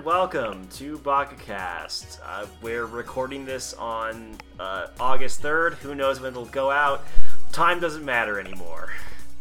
[0.00, 2.20] Hello and welcome to BakaCast.
[2.24, 5.74] Uh, we're recording this on uh, August 3rd.
[5.74, 7.04] Who knows when it'll go out?
[7.52, 8.94] Time doesn't matter anymore.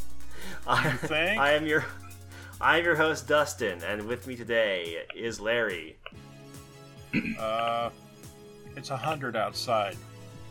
[0.68, 0.98] I.
[1.40, 1.86] I am your
[2.60, 5.96] I am your host Dustin, and with me today is Larry.
[7.40, 7.90] Uh,
[8.76, 9.96] it's a hundred outside,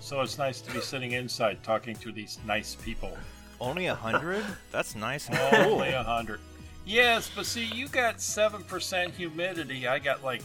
[0.00, 3.14] so it's nice to be sitting inside talking to these nice people.
[3.60, 4.42] Only a hundred?
[4.72, 5.72] That's nice and cool.
[5.72, 6.40] Only a hundred.
[6.88, 9.86] Yes, but see, you got seven percent humidity.
[9.86, 10.42] I got like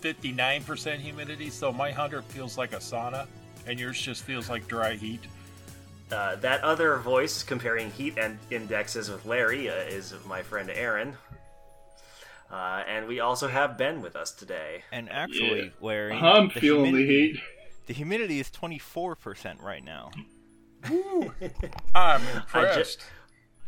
[0.00, 3.26] fifty-nine percent humidity, so my hundred feels like a sauna,
[3.66, 5.20] and yours just feels like dry heat.
[6.12, 11.16] Uh, that other voice comparing heat and indexes with Larry uh, is my friend Aaron.
[12.50, 14.82] Uh, and we also have Ben with us today.
[14.90, 15.70] And actually, Yeah.
[15.80, 17.40] Larry, I'm the feeling the humidity- heat.
[17.86, 20.10] The humidity is 24% right now.
[20.90, 21.32] Woo.
[21.94, 23.00] I'm I impressed.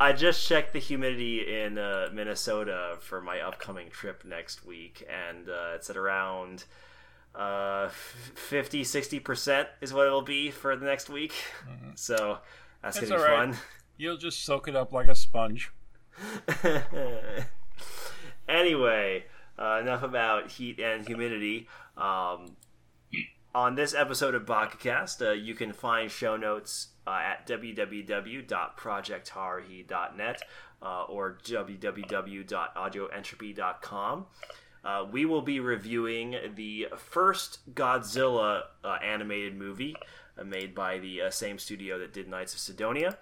[0.03, 5.48] I just checked the humidity in uh, Minnesota for my upcoming trip next week, and
[5.48, 6.64] uh, it's at around
[7.36, 11.33] uh, 50 60% is what it'll be for the next week.
[11.95, 12.39] So
[12.83, 13.55] that's going to be right.
[13.55, 13.56] fun.
[13.97, 15.70] You'll just soak it up like a sponge.
[18.48, 21.69] anyway, uh, enough about heat and humidity.
[21.97, 22.57] Um,
[23.55, 30.42] on this episode of BakaCast, uh, you can find show notes uh, at www.projectharuhi.net
[30.83, 34.27] uh, or www.audioentropy.com.
[34.85, 39.95] Uh, we will be reviewing the first Godzilla uh, animated movie
[40.36, 43.17] uh, made by the uh, same studio that did Knights of Sidonia.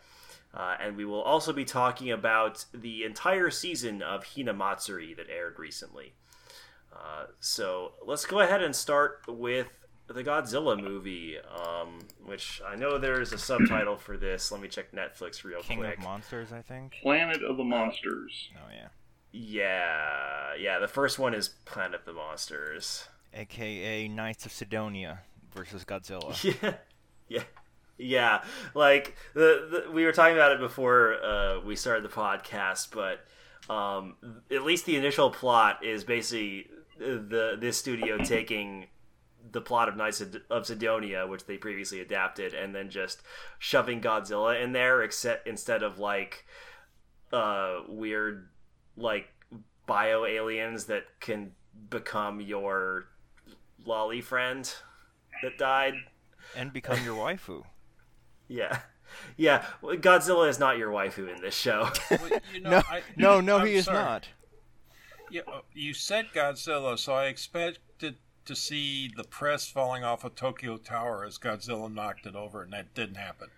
[0.54, 6.14] And we will also be talking about the entire season of Hinamatsuri that aired recently.
[7.38, 9.68] So let's go ahead and start with
[10.14, 14.50] the Godzilla movie, um, which I know there's a subtitle for this.
[14.50, 15.98] Let me check Netflix real King quick.
[15.98, 16.96] of Monsters, I think.
[17.02, 18.48] Planet of the Monsters.
[18.56, 18.88] Oh, yeah.
[19.32, 20.78] yeah, yeah.
[20.78, 23.08] The first one is Planet of the Monsters.
[23.34, 25.20] AKA Knights of Sidonia
[25.54, 26.34] versus Godzilla.
[26.62, 26.74] Yeah,
[27.28, 27.42] yeah,
[27.96, 28.42] yeah.
[28.74, 33.20] Like the, the we were talking about it before uh, we started the podcast, but
[33.72, 34.16] um,
[34.50, 36.66] at least the initial plot is basically
[36.98, 38.86] the this studio taking
[39.52, 43.22] the plot of Knights of of Sidonia, which they previously adapted, and then just
[43.58, 46.44] shoving Godzilla in there, except instead of like
[47.32, 48.48] uh, weird
[48.96, 49.28] like
[49.86, 51.52] bio aliens that can
[51.88, 53.06] become your
[53.84, 54.72] lolly friend
[55.42, 55.94] that died.
[56.56, 57.62] And become your waifu.
[58.48, 58.80] Yeah.
[59.36, 61.88] Yeah, Godzilla is not your waifu in this show.
[62.10, 63.96] Well, you know, No, I- no, no, I'm he is sorry.
[63.98, 64.28] not.
[65.30, 68.16] Yeah, uh, you said Godzilla, so I expected
[68.50, 72.72] to see the press falling off of Tokyo Tower as Godzilla knocked it over, and
[72.72, 73.48] that didn't happen.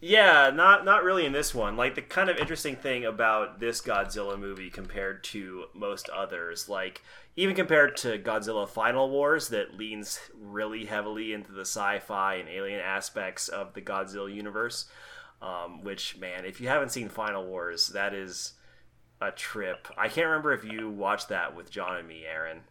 [0.00, 1.76] yeah, not not really in this one.
[1.76, 7.02] Like the kind of interesting thing about this Godzilla movie compared to most others, like
[7.36, 12.80] even compared to Godzilla Final Wars that leans really heavily into the sci-fi and alien
[12.80, 14.86] aspects of the Godzilla universe,
[15.42, 18.54] um, which man, if you haven't seen Final Wars, that is
[19.20, 19.88] a trip.
[19.96, 22.62] I can't remember if you watched that with John and me, Aaron.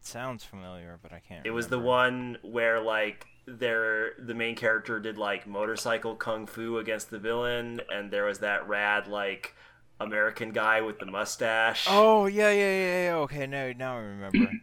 [0.00, 1.46] It sounds familiar, but I can't.
[1.46, 6.78] It was the one where like there the main character did like motorcycle kung fu
[6.78, 9.54] against the villain, and there was that rad like
[10.00, 11.86] American guy with the mustache.
[11.88, 13.14] Oh, yeah, yeah, yeah, yeah.
[13.16, 14.50] Okay, now, now I remember.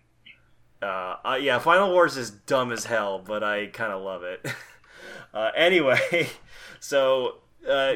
[0.80, 4.46] Uh, uh, yeah, Final Wars is dumb as hell, but I kind of love it.
[5.34, 6.30] uh, anyway,
[6.80, 7.94] so uh,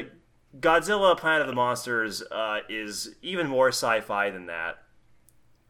[0.58, 4.82] Godzilla: Planet of the Monsters uh, is even more sci-fi than that,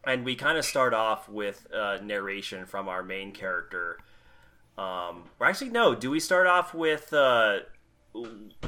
[0.05, 3.97] and we kind of start off with uh, narration from our main character.
[4.77, 5.95] Um, or actually, no.
[5.95, 7.59] Do we start off with uh,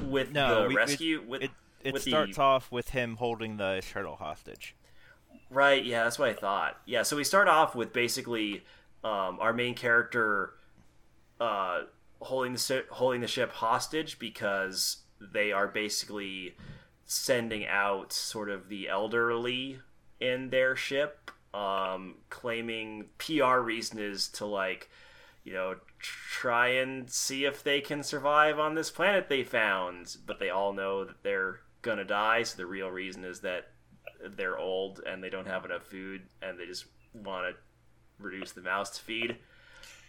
[0.06, 1.24] with No, the we- rescue?
[1.28, 1.52] with It,
[1.84, 4.76] it with starts the, off with him holding the shuttle hostage.
[5.50, 6.78] Right, yeah, that's what I thought.
[6.86, 8.64] Yeah, so we start off with basically
[9.04, 10.54] um, our main character
[11.40, 11.82] uh,
[12.22, 16.56] holding the holding the ship hostage because they are basically
[17.06, 19.80] sending out sort of the elderly
[20.20, 24.90] in their ship, um, claiming PR reason is to like,
[25.44, 30.40] you know, try and see if they can survive on this planet they found, but
[30.40, 32.44] they all know that they're gonna die.
[32.44, 33.68] So the real reason is that
[34.36, 37.56] they're old and they don't have enough food and they just want to
[38.24, 39.38] reduce the mouse to feed.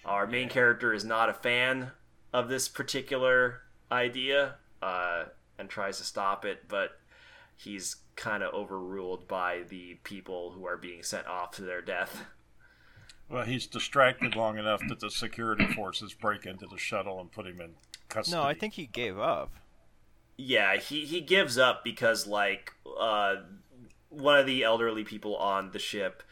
[0.04, 1.90] Our main character is not a fan
[2.32, 5.24] of this particular idea uh,
[5.58, 6.98] and tries to stop it, but
[7.56, 12.24] he's kind of overruled by the people who are being sent off to their death.
[13.28, 17.46] Well, he's distracted long enough that the security forces break into the shuttle and put
[17.46, 17.70] him in
[18.08, 18.36] custody.
[18.36, 19.52] No, I think he gave up.
[20.36, 23.36] Yeah, he, he gives up because like uh,
[24.10, 26.22] one of the elderly people on the ship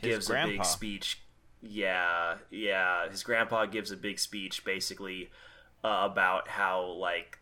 [0.00, 1.22] gives a big speech.
[1.62, 3.08] Yeah, yeah.
[3.08, 5.30] His grandpa gives a big speech, basically
[5.82, 7.38] uh, about how like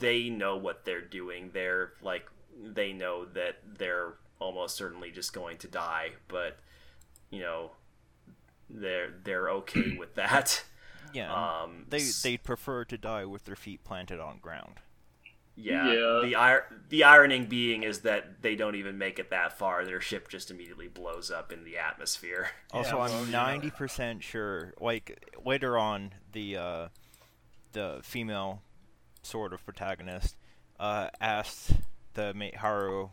[0.00, 1.50] they know what they're doing.
[1.52, 2.26] They're like
[2.60, 6.58] they know that they're almost certainly just going to die, but
[7.30, 7.70] you know
[8.68, 10.64] they're they're okay with that.
[11.12, 11.32] Yeah.
[11.62, 14.80] Um, they they'd prefer to die with their feet planted on ground.
[15.54, 15.86] Yeah.
[15.88, 16.20] Yeah.
[16.24, 19.84] The ir- the ironing being is that they don't even make it that far.
[19.84, 22.50] Their ship just immediately blows up in the atmosphere.
[22.72, 23.44] Also, well, you I'm know.
[23.44, 24.72] ninety percent sure.
[24.80, 26.88] Like later on, the uh,
[27.72, 28.62] the female
[29.22, 30.36] sort of protagonist
[30.80, 31.72] uh, asked
[32.14, 33.10] the mate Haru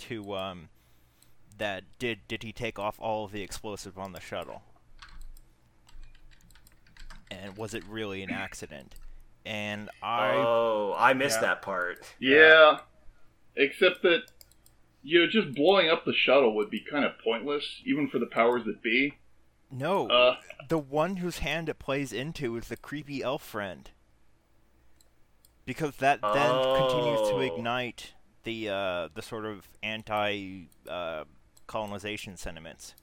[0.00, 0.68] to um,
[1.58, 4.62] that did did he take off all of the explosive on the shuttle,
[7.30, 8.94] and was it really an accident?
[9.46, 11.48] And I oh, I missed Yeah.
[11.48, 12.06] that part.
[12.18, 12.80] Yeah.
[13.56, 14.22] Except that,
[15.02, 18.26] you know, just blowing up the shuttle would be kind of pointless, even for the
[18.26, 19.14] powers that be.
[19.70, 20.36] no, Uh,
[20.68, 23.90] the one whose hand it plays into is the creepy elf friend.
[25.66, 27.40] Because that then continues to Oh.
[27.40, 28.14] ignite
[28.44, 31.24] the uh, the sort of anti uh,
[31.66, 32.94] colonization sentiments.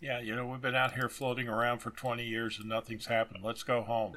[0.00, 3.44] Yeah, you know, we've been out here floating around for 20 years and nothing's happened.
[3.44, 4.14] Let's go home.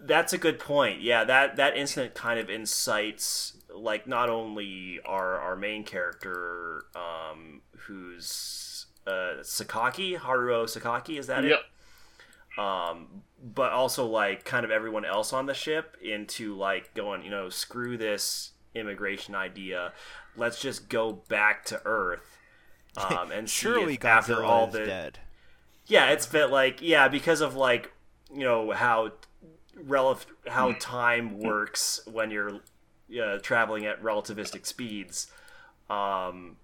[0.00, 1.02] That's a good point.
[1.02, 7.60] Yeah, that that incident kind of incites like not only our our main character, um,
[7.76, 11.60] who's uh, Sakaki Haruo Sakaki, is that yep.
[11.60, 11.66] it?
[12.56, 17.30] um, but also like kind of everyone else on the ship into like going, you
[17.30, 19.92] know, screw this immigration idea.
[20.36, 22.38] Let's just go back to Earth.
[22.96, 25.18] Um, and see Surely if after all the dead.
[25.86, 27.92] yeah, it's been like yeah because of like
[28.32, 29.12] you know how
[29.76, 32.60] relative how time works when you're
[33.20, 35.30] uh, traveling at relativistic speeds.
[35.90, 36.56] Um,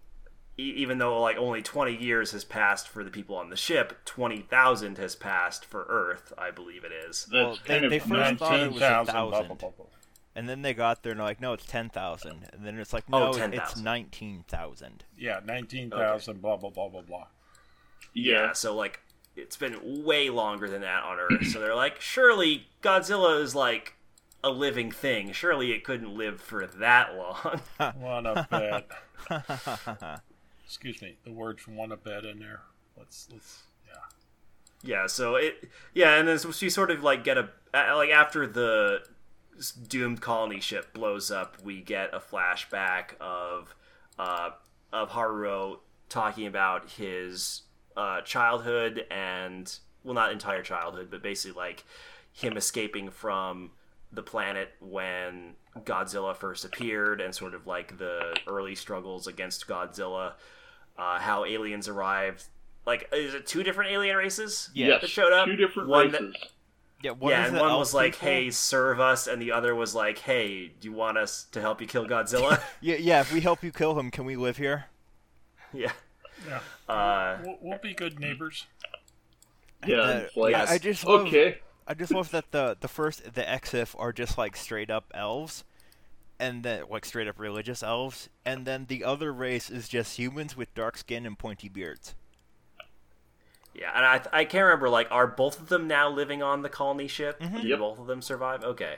[0.58, 3.98] e- even though like only 20 years has passed for the people on the ship
[4.06, 8.58] 20,000 has passed for earth i believe it is That's Well, they- they first thought
[8.60, 9.58] it was a 19,000, blah, blah, thousand.
[9.58, 9.86] blah, blah.
[10.34, 12.48] And then they got there and they're like, no, it's 10,000.
[12.52, 15.04] And then it's like, Oh, no, it's 19,000.
[15.18, 17.26] Yeah, 19,000, blah, blah, blah, blah, blah.
[18.14, 19.00] yeah so like
[19.36, 23.94] it's been way longer than that on earth so they're like surely godzilla is like
[24.42, 27.60] a living thing surely it couldn't live for that long
[28.00, 28.84] One a bed.
[30.64, 32.60] Excuse me, the word from one a bed in there.
[32.96, 34.00] Let's, let's, yeah.
[34.82, 38.10] Yeah, so it yeah, and then so we sort of like get a uh, like
[38.10, 39.08] after the s-
[39.88, 43.74] doomed colony ship blows up, we get a flashback of
[44.18, 44.50] uh
[44.92, 47.62] of Haruo talking about his
[47.96, 51.84] uh childhood and well not entire childhood, but basically like
[52.32, 53.70] him escaping from
[54.12, 60.32] the planet when Godzilla first appeared and sort of like the early struggles against Godzilla,
[60.98, 62.44] uh, how aliens arrived.
[62.86, 65.00] Like, is it two different alien races yes.
[65.00, 65.46] that showed up?
[65.46, 66.36] Two different One that- races.
[67.02, 68.28] Yeah, one yeah, is and one elf was like, people.
[68.28, 71.80] "Hey, serve us," and the other was like, "Hey, do you want us to help
[71.80, 74.86] you kill Godzilla?" Yeah, yeah, if we help you kill him, can we live here?
[75.72, 75.92] yeah.
[76.48, 76.60] Yeah.
[76.88, 78.66] Uh, We'll, we'll be good neighbors.
[79.86, 81.58] Yeah, Uh, like, I, I just love, okay.
[81.86, 85.64] I just love that the the first the Exif are just like straight up elves,
[86.38, 90.56] and then like straight up religious elves, and then the other race is just humans
[90.56, 92.14] with dark skin and pointy beards.
[93.80, 96.68] Yeah, and I I can't remember like are both of them now living on the
[96.68, 97.40] colony ship?
[97.40, 97.78] Did Yep.
[97.78, 98.62] both of them survive?
[98.62, 98.96] Okay.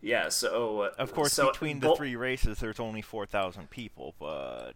[0.00, 3.68] Yeah, so uh, Of course, so between the bo- three races, there's only four thousand
[3.70, 4.74] people, but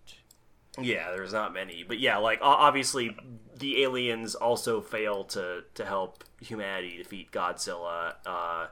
[0.81, 3.17] Yeah, there's not many, but yeah, like obviously
[3.57, 8.15] the aliens also fail to to help humanity defeat Godzilla.
[8.27, 8.67] Uh,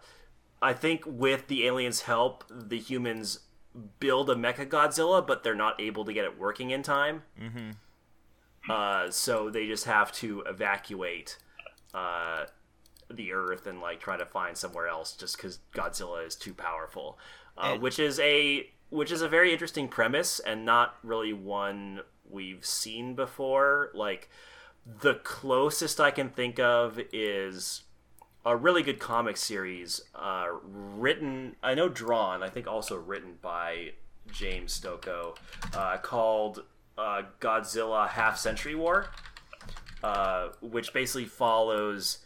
[0.60, 3.40] I think with the aliens' help, the humans
[4.00, 7.22] build a Mecha Godzilla, but they're not able to get it working in time.
[7.40, 7.70] Mm-hmm.
[8.68, 11.38] Uh, so they just have to evacuate
[11.94, 12.44] uh,
[13.10, 17.18] the Earth and like try to find somewhere else, just because Godzilla is too powerful.
[17.56, 22.00] Uh, And- which is a which is a very interesting premise and not really one
[22.28, 23.90] we've seen before.
[23.94, 24.28] Like
[24.84, 27.82] the closest I can think of is
[28.44, 33.92] a really good comic series uh, written, I know drawn, I think also written by
[34.32, 35.36] James Stokoe,
[35.76, 36.64] uh, called
[37.00, 39.06] uh, Godzilla Half Century War,
[40.02, 42.18] uh, which basically follows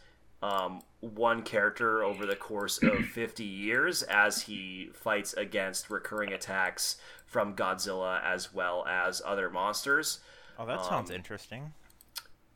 [0.43, 6.97] um, one character over the course of 50 years as he fights against recurring attacks
[7.25, 10.19] from Godzilla as well as other monsters.
[10.59, 11.73] oh, that sounds Um, interesting.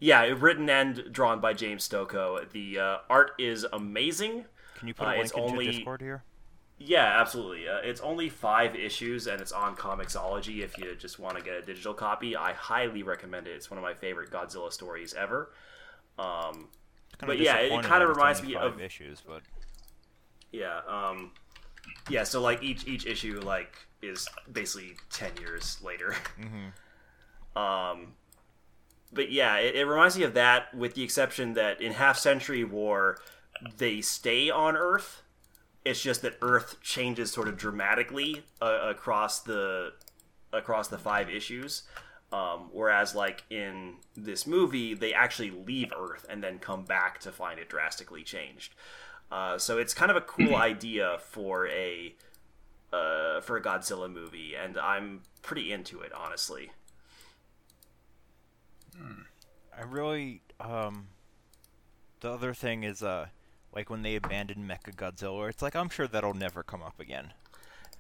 [0.02, 2.50] Yeah, written and drawn by James Stokoe.
[2.52, 4.46] The uh, art is amazing.
[4.78, 6.24] Can you put uh, a it's link into only- Discord here?
[6.82, 7.68] Yeah, absolutely.
[7.68, 10.62] Uh, it's only five issues, and it's on Comixology.
[10.64, 13.52] If you just want to get a digital copy, I highly recommend it.
[13.52, 15.52] It's one of my favorite Godzilla stories ever.
[16.18, 16.70] Um,
[17.20, 19.42] But yeah, it disappointed kinda reminds me of- issues, but
[20.54, 21.32] yeah, um,
[22.10, 22.24] yeah.
[22.24, 26.16] So like each each issue like is basically ten years later.
[27.56, 28.14] Um,
[29.12, 32.64] but yeah, it, it reminds me of that, with the exception that in Half Century
[32.64, 33.18] War,
[33.78, 35.24] they stay on Earth.
[35.86, 39.94] It's just that Earth changes sort of dramatically uh, across the
[40.52, 41.84] across the five issues.
[42.32, 47.32] Um, whereas, like in this movie, they actually leave Earth and then come back to
[47.32, 48.76] find it drastically changed.
[49.32, 52.14] Uh, so it's kind of a cool idea for a
[52.94, 56.72] uh, for a Godzilla movie, and I'm pretty into it, honestly.
[59.80, 61.08] I really um
[62.20, 63.28] the other thing is uh
[63.74, 67.34] like when they abandoned Mecha Godzilla, it's like I'm sure that'll never come up again.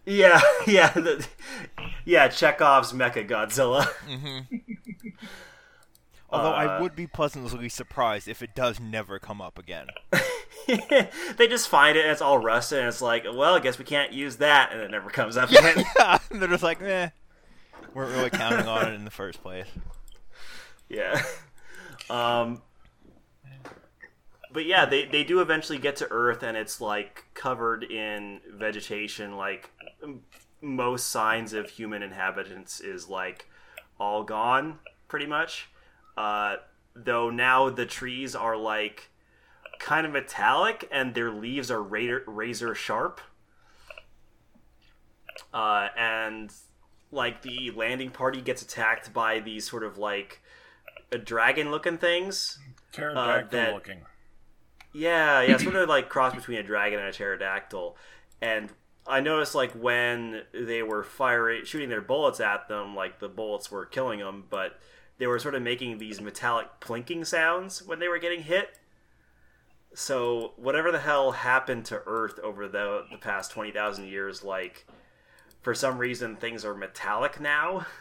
[0.05, 1.25] Yeah, yeah, the,
[2.05, 2.27] yeah.
[2.29, 3.87] Chekhov's Mecha Godzilla.
[6.31, 9.87] Although Uh, I would be pleasantly surprised if it does never come up again.
[10.67, 13.85] they just find it and it's all rusted, and it's like, well, I guess we
[13.85, 15.83] can't use that, and it never comes up again.
[16.31, 17.09] They're just like, eh.
[17.95, 19.65] Weren't really counting on it in the first place.
[20.87, 21.21] yeah.
[22.09, 22.61] Um.
[24.51, 29.37] But yeah, they they do eventually get to Earth, and it's like covered in vegetation.
[29.37, 29.71] Like
[30.61, 33.47] most signs of human inhabitants is like
[33.99, 35.69] all gone, pretty much.
[36.17, 36.57] Uh,
[36.95, 39.09] though now the trees are like
[39.79, 43.21] kind of metallic, and their leaves are razor, razor sharp.
[45.53, 46.51] Uh, and
[47.11, 50.41] like the landing party gets attacked by these sort of like
[51.23, 52.59] dragon looking things.
[52.91, 54.01] Pterodactyl that- looking.
[54.93, 57.95] Yeah, yeah, sort of like cross between a dragon and a pterodactyl.
[58.41, 58.69] And
[59.05, 63.71] I noticed like when they were firing, shooting their bullets at them, like the bullets
[63.71, 64.79] were killing them, but
[65.17, 68.79] they were sort of making these metallic plinking sounds when they were getting hit.
[69.93, 74.87] So whatever the hell happened to Earth over the the past twenty thousand years, like
[75.61, 77.85] for some reason things are metallic now.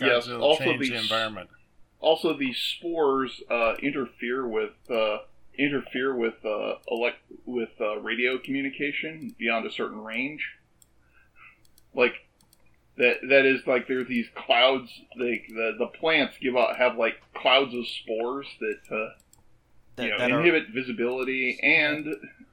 [0.00, 1.50] Yes, Godzilla also the the environment.
[2.00, 5.18] Also, these spores uh, interfere with uh,
[5.58, 10.46] interfere with uh, elect with uh, radio communication beyond a certain range.
[11.94, 12.14] Like
[12.96, 14.90] that that is like there's these clouds.
[15.16, 19.08] Like the the plants give out have like clouds of spores that uh,
[19.96, 22.06] That, you know that are- inhibit visibility and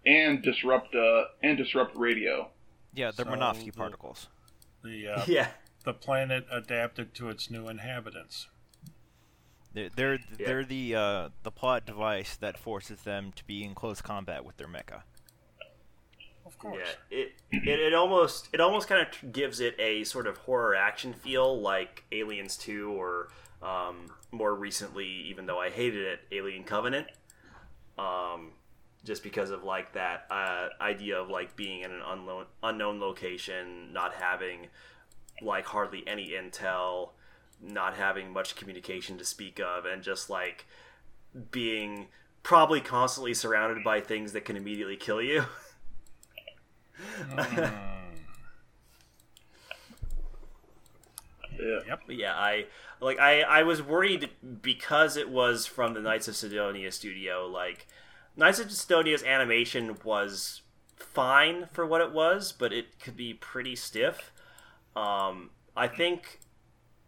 [0.06, 2.50] and disrupt uh, and disrupt radio.
[2.94, 4.28] yeah, they're So Minovsky the- particles.
[4.84, 5.48] The uh, yeah.
[5.84, 8.48] the planet adapted to its new inhabitants.
[9.76, 10.20] They're they're, Yeah.
[10.48, 14.58] they're the uh, the plot device that forces them to be in close combat with
[14.58, 15.04] their mecha.
[16.46, 16.88] Of course.
[17.12, 20.76] Yeah, it, it it almost it almost kind of gives it a sort of horror
[20.76, 23.30] action feel, like Aliens Two, or
[23.62, 27.08] um, more recently, even though I hated it, Alien Covenant.
[27.98, 28.52] Um,
[29.04, 33.92] just because of like that uh, idea of like being in an unknown unknown location,
[33.92, 34.68] not having
[35.42, 37.10] like hardly any intel,
[37.66, 40.66] not having much communication to speak of, and just like
[41.52, 42.08] being
[42.44, 45.46] probably constantly surrounded by things that can immediately kill you.
[51.60, 51.80] Yeah.
[51.88, 52.00] Yep.
[52.10, 52.66] Yeah, I
[53.00, 54.30] like I I was worried
[54.62, 57.48] because it was from the Knights of Sidonia studio.
[57.48, 57.88] Like
[58.36, 60.62] Knights of Sidonia's animation was
[60.98, 64.32] fine for what it was, but it could be pretty stiff.
[64.96, 66.40] Um, I think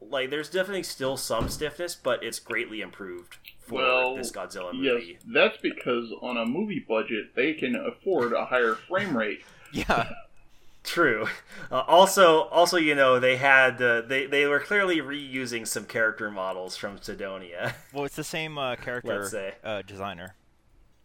[0.09, 5.11] like there's definitely still some stiffness, but it's greatly improved for Well, this Godzilla movie.
[5.13, 9.41] Yes, that's because on a movie budget they can afford a higher frame rate.
[9.73, 10.09] Yeah,
[10.83, 11.27] True.
[11.69, 16.31] Uh, also, also, you know, they had uh, they they were clearly reusing some character
[16.31, 17.75] models from Sidonia.
[17.93, 19.55] well, it's the same uh, character Let's say.
[19.65, 20.35] uh, designer.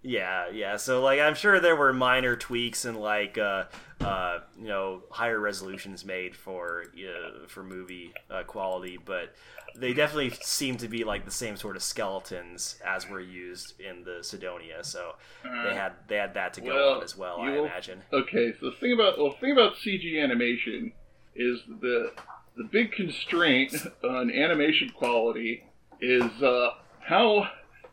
[0.03, 0.77] Yeah, yeah.
[0.77, 3.65] So like I'm sure there were minor tweaks and like uh,
[4.01, 9.35] uh, you know higher resolutions made for uh, for movie uh, quality, but
[9.77, 14.03] they definitely seem to be like the same sort of skeletons as were used in
[14.05, 14.83] the Sidonia.
[14.83, 18.03] So they had they had that to go Well, on as well, I imagine.
[18.13, 20.93] Okay, so the thing about well, the thing about CG animation
[21.37, 22.13] is the
[22.57, 25.65] the big constraint on animation quality
[26.01, 27.49] is uh, how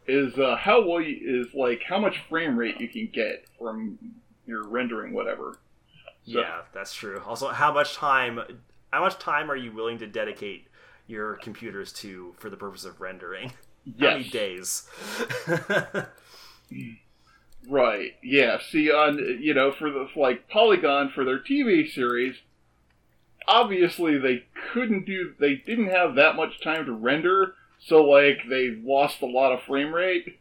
[0.09, 3.97] is uh, how well you, is like how much frame rate you can get from
[4.47, 5.57] your rendering whatever.
[6.25, 7.21] So- yeah, that's true.
[7.25, 8.39] Also, how much time
[8.91, 10.67] how much time are you willing to dedicate
[11.07, 13.49] your computers to for the purpose of rendering?
[13.99, 14.87] How many days?
[17.67, 18.15] Right.
[18.23, 18.57] Yeah.
[18.71, 22.35] See, on you know, for the like Polygon for their TV series,
[23.47, 25.33] obviously they couldn't do.
[25.39, 29.63] They didn't have that much time to render, so like they lost a lot of
[29.63, 30.39] frame rate,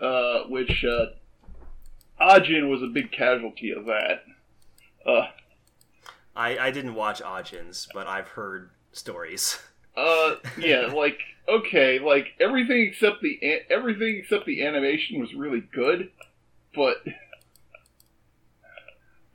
[0.00, 1.06] uh, which uh,
[2.20, 4.24] Ajin was a big casualty of that.
[5.04, 5.28] Uh,
[6.36, 9.58] I I didn't watch Ajins, but I've heard stories.
[9.96, 11.18] uh, yeah, like
[11.48, 13.40] okay, like everything except the
[13.70, 16.10] everything except the animation was really good,
[16.74, 16.96] but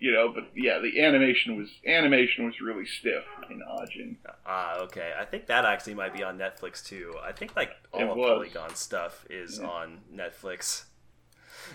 [0.03, 4.17] you know, but yeah, the animation was animation was really stiff in Ajin.
[4.45, 5.13] Ah, okay.
[5.17, 7.15] I think that actually might be on Netflix too.
[7.23, 8.15] I think like all It of.
[8.17, 9.67] Polygon stuff is Yeah.
[9.69, 10.83] on Netflix.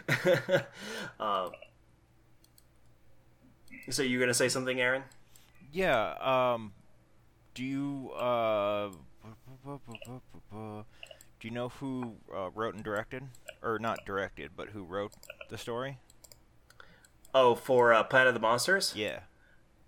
[1.18, 1.52] um,
[3.88, 5.04] so you're gonna say something, Aaron?
[5.73, 6.14] Yeah.
[6.20, 6.75] Um.
[7.54, 8.90] Do you uh?
[10.52, 13.23] Do you know who uh, wrote and directed,
[13.62, 15.12] or not directed, but who wrote
[15.49, 15.97] the story?
[17.40, 18.92] Oh, for uh, Planet of the Monsters.
[18.97, 19.21] Yeah.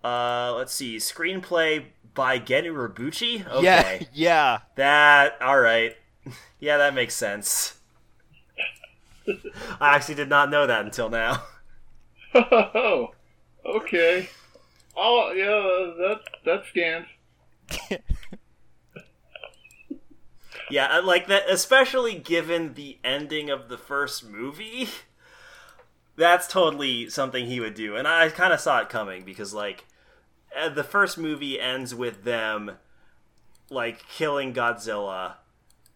[0.05, 0.97] Uh, let's see.
[0.99, 3.47] Screenplay by Gen Urobuchi.
[3.49, 3.65] Okay.
[3.65, 4.07] Yeah.
[4.13, 4.59] Yeah.
[4.77, 5.97] That all right.
[6.61, 7.77] Yeah, that makes sense.
[9.81, 11.43] I actually did not know that until now.
[12.35, 13.15] Oh,
[13.67, 14.29] okay.
[14.97, 17.07] Oh yeah, that that scans.
[20.71, 24.89] Yeah, I like that, especially given the ending of the first movie.
[26.21, 29.87] That's totally something he would do, and I kind of saw it coming because, like,
[30.55, 32.73] uh, the first movie ends with them
[33.71, 35.37] like killing Godzilla.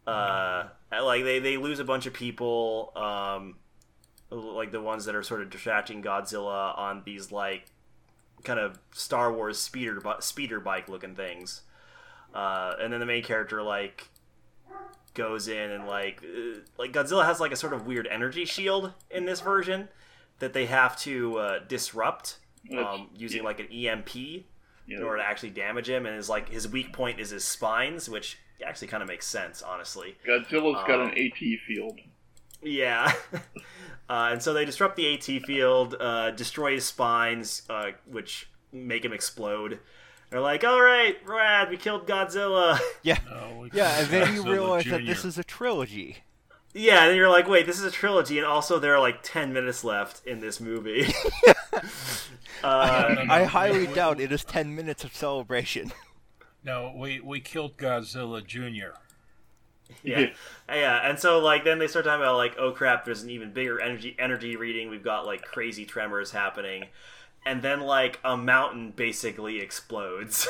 [0.07, 3.57] Uh, like they they lose a bunch of people, um,
[4.31, 7.67] like the ones that are sort of distracting Godzilla on these like
[8.45, 11.65] kind of Star Wars speeder speeder bike looking things.
[12.33, 14.09] Uh, and then the main character like
[15.13, 18.95] goes in and like uh, like Godzilla has like a sort of weird energy shield
[19.11, 19.91] in this version
[20.39, 22.39] that they have to uh, disrupt
[22.77, 24.45] um, using like an EMP You
[24.89, 26.07] in order to actually damage him.
[26.07, 29.63] And his like his weak point is his spines, which actually kind of makes sense,
[29.63, 30.17] honestly.
[30.27, 31.99] Godzilla's got Um, an AT field.
[32.63, 33.13] Yeah.
[33.35, 39.05] uh, and so they disrupt the AT field, uh, destroy his spines, uh, which make
[39.05, 39.81] him explode.
[40.31, 43.19] They're like, "All right, rad, we killed Godzilla." Yeah.
[43.29, 46.19] No, Yeah, and then you Godzilla realize that this is a trilogy.
[46.75, 49.23] Yeah, and then you're like, "Wait, this is a trilogy," and also there are like
[49.23, 51.07] ten minutes left in this movie.
[52.65, 55.93] uh, No, no, I highly doubt it is 10 minutes of celebration.
[56.67, 58.97] No, we we killed Godzilla Jr.
[60.03, 60.31] yeah,
[60.67, 63.53] yeah, and so like then they start talking about like, "Oh crap, there's an even
[63.53, 64.89] bigger energy energy reading.
[64.89, 66.87] We've got like crazy tremors happening."
[67.45, 70.49] And then like a mountain basically explodes.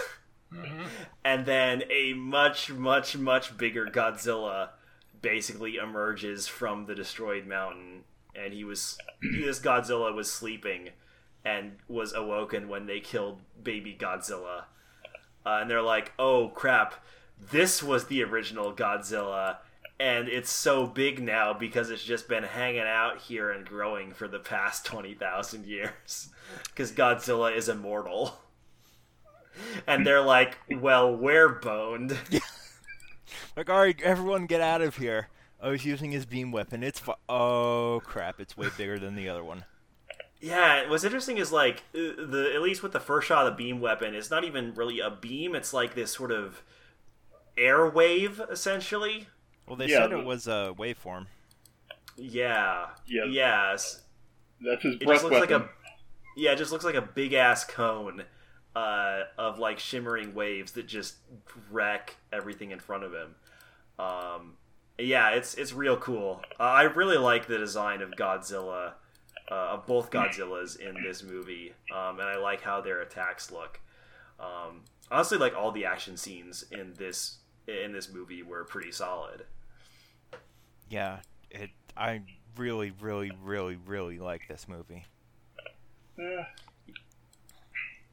[1.25, 4.69] and then a much, much, much bigger Godzilla
[5.25, 8.05] basically emerges from the destroyed mountain,
[8.37, 10.91] and he was this Godzilla was sleeping
[11.45, 14.65] and was awoken when they killed baby Godzilla,
[15.47, 17.03] uh, and they're like, "Oh crap,
[17.51, 19.57] this was the original Godzilla."
[19.99, 24.27] And it's so big now because it's just been hanging out here and growing for
[24.27, 26.29] the past 20,000 years.
[26.65, 28.39] Because Godzilla is immortal.
[29.87, 32.19] And they're like, well, we're boned.
[33.57, 35.29] Like, alright, everyone get out of here.
[35.63, 36.83] I was using his beam weapon.
[36.83, 39.65] It's fu- Oh, crap, it's way bigger than the other one.
[40.41, 43.57] Yeah, what's interesting is like uh, the at least with the first shot of the
[43.57, 45.55] beam weapon, it's not even really a beam.
[45.55, 46.63] It's like this sort of
[47.57, 49.27] air wave, essentially.
[49.67, 51.27] Well, they Yeah, said the- it was a waveform.
[52.17, 52.89] Yeah.
[53.07, 53.25] Yeah.
[53.25, 54.03] Yes.
[54.61, 55.41] That's his It just looks weapon.
[55.41, 55.69] like a
[56.37, 58.25] yeah, it just looks like a big ass cone
[58.75, 61.17] uh, of like shimmering waves that just
[61.71, 63.35] wreck everything in front of him.
[63.99, 64.55] Um,
[64.99, 66.43] yeah, it's it's real cool.
[66.59, 68.93] Uh, I really like the design of Godzilla,
[69.51, 73.81] uh, of both Godzillas in this movie, um, and I like how their attacks look.
[74.39, 79.45] Um, honestly, like all the action scenes in this in this movie were pretty solid.
[80.91, 81.71] Yeah, it.
[81.97, 82.23] I
[82.57, 85.05] really, really, really, really like this movie.
[86.19, 86.45] Eh,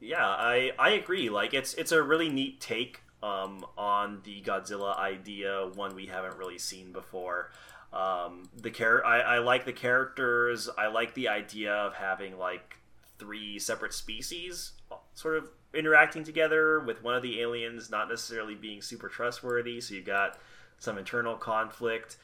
[0.02, 1.30] Yeah, I I agree.
[1.30, 6.36] Like it's it's a really neat take um, on the Godzilla idea, one we haven't
[6.36, 7.52] really seen before.
[7.92, 10.68] Um, the char- I, I like the characters.
[10.76, 12.78] I like the idea of having like
[13.18, 14.72] three separate species
[15.14, 19.80] sort of interacting together with one of the aliens not necessarily being super trustworthy.
[19.80, 20.38] So you've got
[20.78, 22.16] some internal conflict.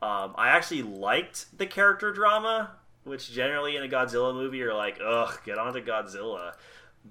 [0.00, 2.72] Um, I actually liked the character drama,
[3.04, 6.52] which generally in a Godzilla movie you're like, ugh, get on to Godzilla.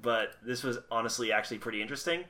[0.01, 2.25] But this was honestly actually pretty interesting.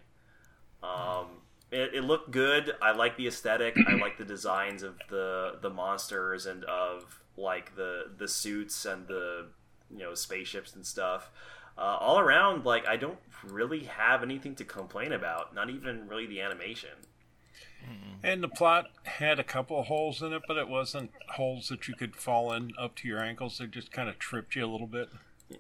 [0.82, 1.28] Um,
[1.72, 2.74] it, it looked good.
[2.82, 3.76] I like the aesthetic.
[3.88, 9.08] I like the designs of the the monsters and of like the the suits and
[9.08, 9.48] the
[9.90, 11.32] you know spaceships and stuff.
[11.78, 15.56] Uh, all around, like I don't really have anything to complain about.
[15.56, 16.92] Not even really the animation.
[18.24, 21.90] And the plot had a couple of holes in it, but it wasn't holes that
[21.90, 23.58] you could fall in up to your ankles.
[23.58, 25.10] They just kind of tripped you a little bit.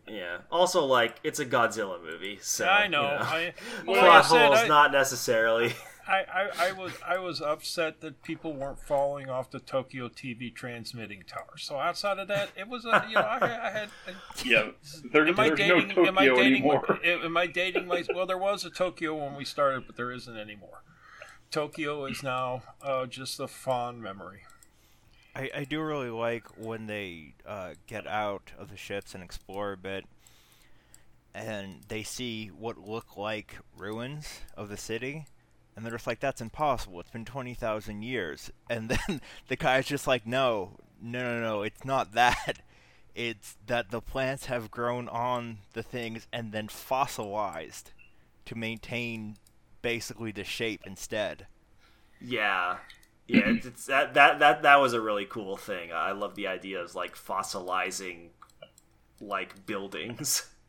[0.07, 0.39] Yeah.
[0.51, 3.03] Also, like it's a Godzilla movie, so I know.
[3.03, 3.53] you I,
[3.85, 5.73] plot like I said, holes I- not necessarily.
[6.05, 10.53] I, I, I was I was upset that people weren't falling off the Tokyo TV
[10.53, 11.55] transmitting tower.
[11.57, 13.89] So outside of that, it was a you know I, I had.
[14.43, 14.71] Yeah,
[15.13, 15.67] there, Am I dating?
[15.67, 16.45] no Tokyo am I dating?
[16.55, 16.99] anymore.
[17.05, 18.03] Am I dating my?
[18.13, 20.83] Well, there was a Tokyo when we started, but there isn't anymore.
[21.51, 24.41] Tokyo is now uh, just a fond memory.
[25.35, 29.71] I, I do really like when they uh, get out of the ships and explore
[29.71, 30.05] a bit,
[31.33, 35.25] and they see what look like ruins of the city,
[35.75, 36.99] and they're just like, "That's impossible.
[36.99, 41.61] It's been twenty thousand years." And then the guy's just like, "No, no, no, no.
[41.63, 42.59] It's not that.
[43.15, 47.91] It's that the plants have grown on the things and then fossilized
[48.45, 49.37] to maintain
[49.81, 51.47] basically the shape instead."
[52.21, 52.77] Yeah,
[53.27, 53.41] yeah.
[53.49, 55.91] It's, it's that that that that was a really cool thing.
[55.93, 58.29] I love the idea of like fossilizing
[59.21, 60.47] like buildings.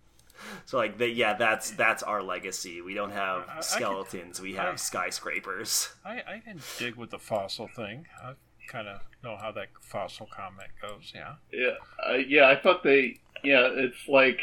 [0.67, 2.83] So like that, yeah, that's that's our legacy.
[2.83, 4.41] We don't have I- I skeletons.
[4.41, 5.91] we have I- skyscrapers.
[6.05, 8.07] I, I can dig with the fossil thing.
[8.23, 8.33] I
[8.69, 11.13] kind of know how that fossil comment goes.
[11.15, 11.35] Yeah.
[11.53, 11.75] Yeah,
[12.07, 12.49] uh, yeah.
[12.49, 13.21] I thought they.
[13.45, 14.41] Yeah, it's like.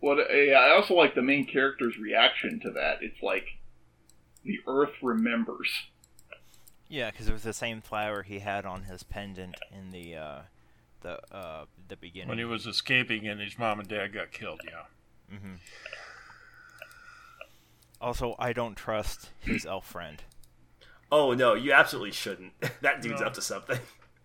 [0.00, 0.18] What?
[0.30, 2.98] Yeah, I also like the main character's reaction to that.
[3.00, 3.46] It's like
[4.44, 5.70] the Earth remembers.
[6.88, 10.38] Yeah, because it was the same flower he had on his pendant in the uh,
[11.02, 12.28] the uh, the beginning.
[12.28, 14.60] When he was escaping and his mom and dad got killed.
[14.64, 15.36] Yeah.
[15.38, 15.54] hmm
[18.00, 20.22] Also, I don't trust his elf friend.
[21.10, 22.52] Oh no, you absolutely shouldn't.
[22.82, 23.26] that dude's No.
[23.28, 23.78] up to something.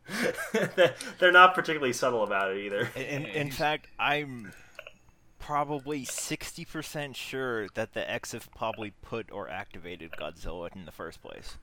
[1.19, 2.89] They're not particularly subtle about it either.
[2.95, 4.51] In, in fact, I'm
[5.39, 10.91] probably sixty percent sure that the X have probably put or activated Godzilla in the
[10.91, 11.57] first place.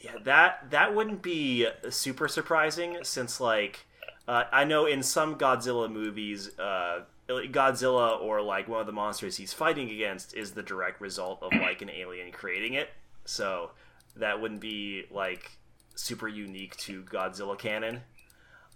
[0.00, 3.86] Yeah, that that wouldn't be super surprising since like
[4.26, 9.36] uh, I know in some Godzilla movies, uh, Godzilla or like one of the monsters
[9.36, 12.90] he's fighting against is the direct result of like an alien creating it.
[13.24, 13.72] So
[14.16, 15.58] that wouldn't be like
[15.94, 18.00] super unique to Godzilla canon.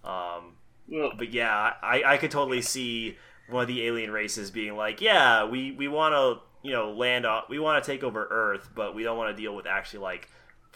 [0.04, 0.56] Um,
[0.88, 3.16] Well, but yeah, I, I could totally see
[3.48, 7.26] one of the alien races being like, yeah, we, we want to, you know, land
[7.26, 10.00] on, we want to take over Earth, but we don't want to deal with actually
[10.00, 10.28] like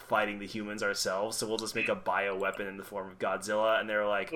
[0.07, 1.37] fighting the humans ourselves.
[1.37, 3.81] So we'll just make a bio weapon in the form of Godzilla.
[3.81, 4.33] And they're like,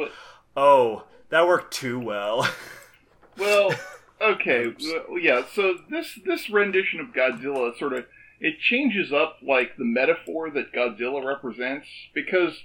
[0.57, 2.48] oh, that worked too well.
[3.38, 3.72] well,
[4.20, 4.66] okay,
[5.09, 5.42] well, yeah.
[5.55, 8.07] So this this rendition of Godzilla sort of
[8.40, 12.64] it changes up like the metaphor that Godzilla represents because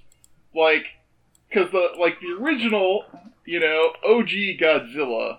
[0.56, 0.86] like
[1.48, 3.06] because the like the original
[3.46, 4.30] you know OG
[4.60, 5.38] Godzilla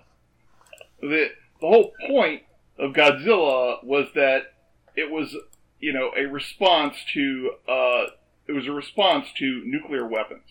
[1.01, 1.27] the
[1.61, 2.43] the whole point
[2.77, 4.53] of Godzilla was that
[4.95, 5.35] it was
[5.79, 8.05] you know a response to uh
[8.47, 10.49] it was a response to nuclear weapons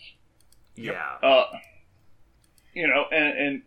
[0.78, 1.16] yeah.
[1.22, 1.44] uh,
[2.72, 3.62] you know, and, and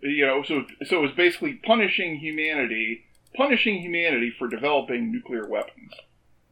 [0.00, 5.92] you know, so so it was basically punishing humanity, punishing humanity for developing nuclear weapons.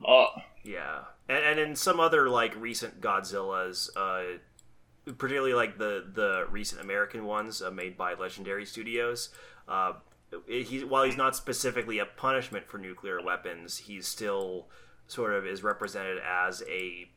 [0.07, 0.27] Uh,
[0.65, 4.39] Yeah, and, and in some other like recent Godzillas, uh,
[5.05, 9.31] particularly like the the recent American ones uh, made by Legendary Studios,
[9.69, 9.95] uh,
[10.47, 14.69] he while he's not specifically a punishment for nuclear weapons, he's still
[15.07, 17.11] sort of is represented as a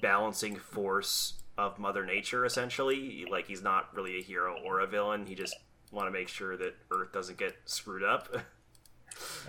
[0.00, 2.44] balancing force of Mother Nature.
[2.44, 5.26] Essentially, like he's not really a hero or a villain.
[5.26, 5.56] He just
[5.90, 8.28] want to make sure that Earth doesn't get screwed up.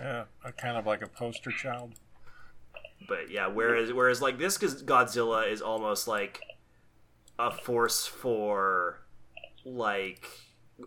[0.00, 0.24] Yeah.
[0.44, 1.92] A kind of like a poster child.
[3.08, 6.40] But yeah, whereas whereas like this Godzilla is almost like
[7.38, 9.02] a force for
[9.64, 10.26] like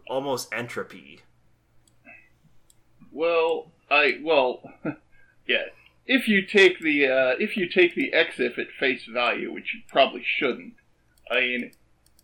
[0.10, 1.22] almost entropy.
[3.14, 4.62] Well, I well,
[5.48, 5.66] yeah.
[6.06, 9.82] If you take the uh, if you take the EXIF at face value, which you
[9.88, 10.74] probably shouldn't,
[11.32, 11.72] I mean,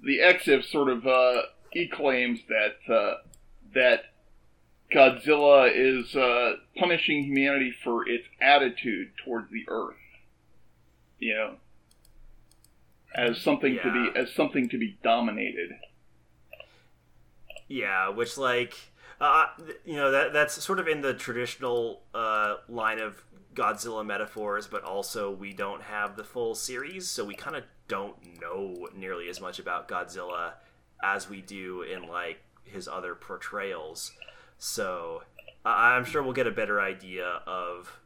[0.03, 3.17] the EXIF sort of uh, he claims that uh,
[3.73, 4.05] that
[4.91, 9.95] Godzilla is uh, punishing humanity for its attitude towards the Earth.
[11.19, 11.55] You know,
[13.15, 15.71] as something to be as something to be dominated.
[17.67, 18.73] Yeah, which like
[19.19, 19.47] uh,
[19.85, 24.83] you know that that's sort of in the traditional uh, line of Godzilla metaphors, but
[24.83, 29.41] also we don't have the full series, so we kind of don't know nearly as
[29.41, 30.53] much about Godzilla
[31.03, 34.11] as we do in like his other portrayals.
[34.57, 35.23] So
[35.65, 37.99] I I'm sure we'll get a better idea of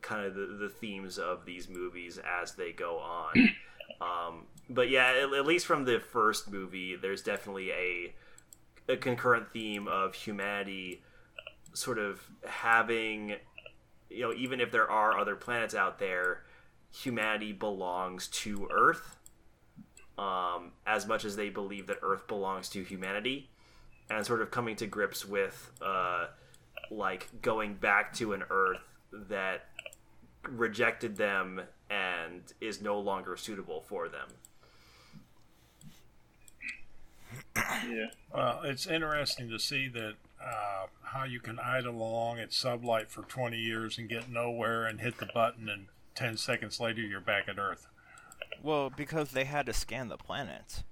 [0.00, 3.50] kind of the, the themes of these movies as they go on.
[4.00, 8.14] Um, but yeah, at, at least from the first movie, there's definitely a
[8.88, 11.02] a concurrent theme of humanity
[11.74, 13.36] sort of having
[14.08, 16.42] you know even if there are other planets out there
[16.90, 19.16] humanity belongs to earth
[20.16, 23.50] um, as much as they believe that earth belongs to humanity
[24.10, 26.26] and sort of coming to grips with uh,
[26.90, 28.80] like going back to an earth
[29.12, 29.66] that
[30.48, 34.28] rejected them and is no longer suitable for them
[37.88, 38.06] Yeah.
[38.34, 43.22] Well, it's interesting to see that uh, how you can idle along at sublight for
[43.22, 47.48] 20 years and get nowhere and hit the button, and 10 seconds later you're back
[47.48, 47.86] at Earth.
[48.62, 50.82] Well, because they had to scan the planets.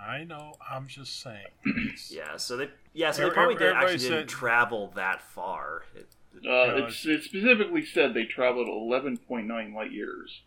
[0.00, 0.54] I know.
[0.70, 1.46] I'm just saying.
[2.08, 5.82] Yeah, so they yeah, so they Every- probably did, everybody actually didn't travel that far.
[5.94, 6.08] It,
[6.46, 10.40] Uh, it's, it specifically said they traveled 11.9 light years,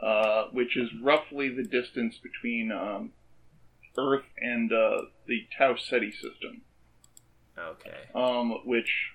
[0.00, 3.10] uh, which is roughly the distance between um,
[3.96, 6.62] Earth and uh, the Tau Ceti system.
[7.58, 8.08] okay.
[8.14, 9.10] Um, which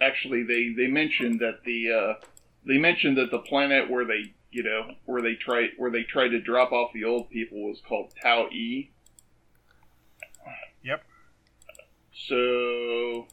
[0.00, 2.26] actually they, they mentioned that the uh,
[2.66, 6.28] they mentioned that the planet where they you know where they tried where they tried
[6.28, 8.90] to drop off the old people was called Tau E.
[10.82, 11.02] Yep.
[12.12, 13.26] So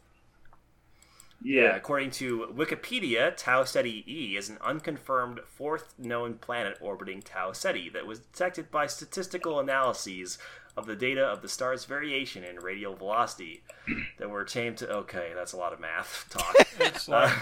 [1.43, 7.21] Yeah, yeah, according to Wikipedia, Tau Ceti E is an unconfirmed fourth known planet orbiting
[7.21, 10.37] Tau Ceti that was detected by statistical analyses
[10.77, 13.63] of the data of the star's variation in radial velocity
[14.17, 14.89] that were tamed to.
[14.89, 16.55] Okay, that's a lot of math talk.
[16.79, 17.33] It's like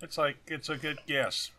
[0.00, 1.50] it's like it's a good guess.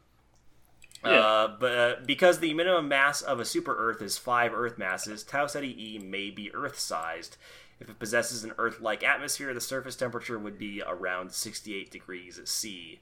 [1.04, 5.24] Uh, but uh, because the minimum mass of a super Earth is five Earth masses,
[5.24, 7.38] Tau Ceti E may be Earth-sized.
[7.80, 13.00] If it possesses an Earth-like atmosphere, the surface temperature would be around 68 degrees C,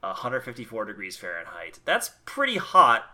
[0.00, 1.78] 154 degrees Fahrenheit.
[1.84, 3.04] That's pretty hot.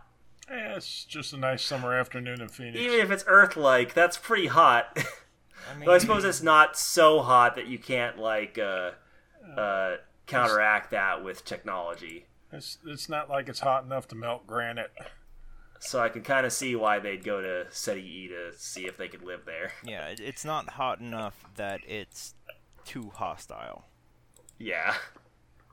[0.50, 2.78] Eh, it's just a nice summer afternoon in Phoenix.
[2.78, 4.96] Even if it's Earth-like, that's pretty hot.
[5.70, 8.90] I mean, Though I suppose it's not so hot that you can't like uh,
[9.56, 12.26] uh, counteract that with technology.
[12.52, 14.92] It's it's not like it's hot enough to melt granite.
[15.80, 18.96] So I can kind of see why they'd go to Ceti E to see if
[18.98, 19.72] they could live there.
[19.84, 22.34] yeah, it's not hot enough that it's
[22.84, 23.86] too hostile.
[24.58, 24.94] Yeah.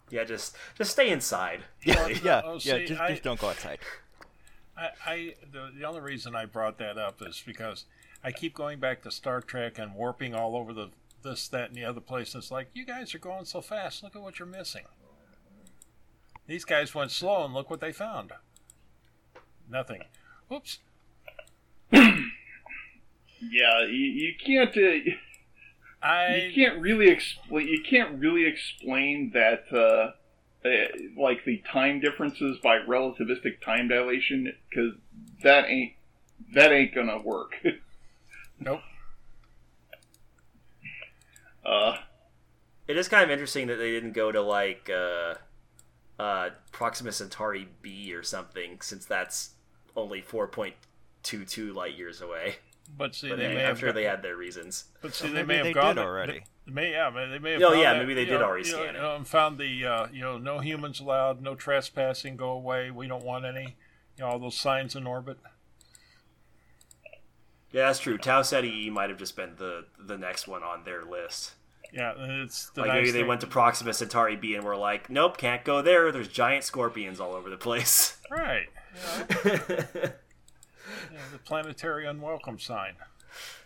[0.09, 1.61] Yeah, just just stay inside.
[1.83, 2.19] Yeah, really.
[2.23, 2.79] yeah, Oh, yeah.
[2.85, 3.79] Just, I- just don't go outside.
[4.81, 7.85] I, I the, the only reason I brought that up is because
[8.23, 10.89] I keep going back to Star Trek and warping all over the
[11.23, 12.33] this, that, and the other place.
[12.33, 14.03] And it's like you guys are going so fast.
[14.03, 14.85] Look at what you're missing.
[16.47, 18.31] These guys went slow, and look what they found.
[19.69, 20.01] Nothing.
[20.51, 20.79] Oops.
[21.91, 22.19] yeah,
[23.41, 24.75] you, you can't.
[24.75, 25.11] Uh,
[26.05, 27.67] I you can't really explain.
[27.67, 30.11] You can't really explain that, uh, uh,
[31.17, 34.93] like the time differences by relativistic time dilation, because
[35.43, 35.93] that ain't
[36.53, 37.53] that ain't gonna work.
[38.59, 38.81] nope.
[41.65, 41.97] uh,
[42.87, 45.35] It is kind of interesting that they didn't go to like uh,
[46.19, 49.51] uh, Proxima Centauri B or something, since that's
[49.95, 50.75] only four point
[51.23, 52.55] two two light years away.
[52.97, 54.85] But see, But they hey, may I'm have sure got- they had their reasons.
[55.01, 56.43] But see, Well, they maybe may have they gone did to- already.
[56.67, 57.61] They may, yeah, they may have.
[57.63, 59.03] Oh, yeah, maybe they you did know, already you know, scan it.
[59.03, 62.91] um, found the, uh, you know, no humans allowed, no trespassing, go away.
[62.91, 63.75] We don't want any.
[64.17, 65.37] You know, all those signs in orbit.
[67.71, 68.17] Yeah, that's true.
[68.17, 71.53] Tau Ceti E might have just been the the next one on their list.
[71.93, 74.75] Yeah, it's the like nice maybe they thing- went to Proxima Centauri B and were
[74.77, 76.11] like, "Nope, can't go there.
[76.11, 78.67] There's giant scorpions all over the place." right.
[79.43, 80.11] You know,
[81.11, 82.93] yeah, the planetary unwelcome sign.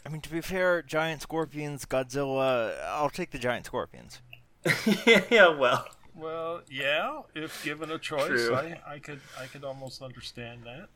[0.05, 2.75] I mean, to be fair, giant scorpions, Godzilla.
[2.86, 4.21] I'll take the giant scorpions.
[5.29, 8.55] yeah, well, Well, yeah, if given a choice, True.
[8.55, 10.88] I, I could I could almost understand that.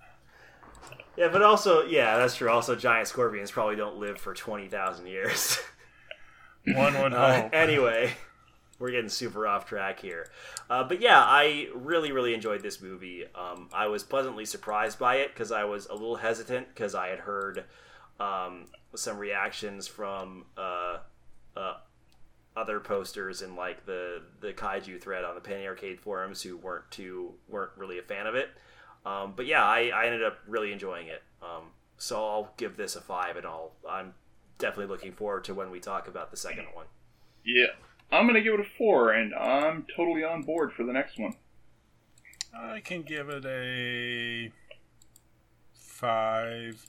[1.18, 2.50] yeah, but also, yeah, that's true.
[2.50, 5.60] Also, giant scorpions probably don't live for twenty thousand years.
[6.68, 7.54] One would Uh, hope.
[7.54, 8.14] anyway,
[8.80, 10.30] we're getting super off track here.
[10.70, 13.26] Uh, but yeah, I really, really enjoyed this movie.
[13.36, 17.10] Um, I was pleasantly surprised by it because I was a little hesitant because I
[17.10, 17.66] had heard
[18.20, 18.66] um,
[18.96, 21.00] some reactions from uh,
[21.56, 21.78] uh,
[22.56, 26.90] other posters in like the the kaiju thread on the Penny Arcade forums who weren't
[26.92, 28.50] too weren't really a fan of it.
[29.06, 31.24] Um, but yeah, I, I ended up really enjoying it.
[31.42, 34.14] Um, so I'll give this a five, and I'll I'm
[34.58, 36.86] definitely looking forward to when we talk about the second one.
[37.46, 37.68] yeah,
[38.12, 41.36] I'm gonna give it a four, and I'm totally on board for the next one.
[42.58, 44.52] I can give it a
[45.74, 46.86] five.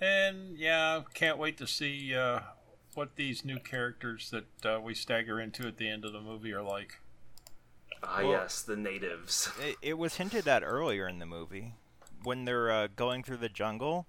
[0.00, 2.40] And yeah, can't wait to see uh,
[2.94, 6.52] what these new characters that uh, we stagger into at the end of the movie
[6.52, 7.00] are like.
[8.02, 9.50] Ah, Well- yes, the natives.
[9.60, 11.74] It, it was hinted at earlier in the movie.
[12.22, 14.06] when they're uh, going through the jungle,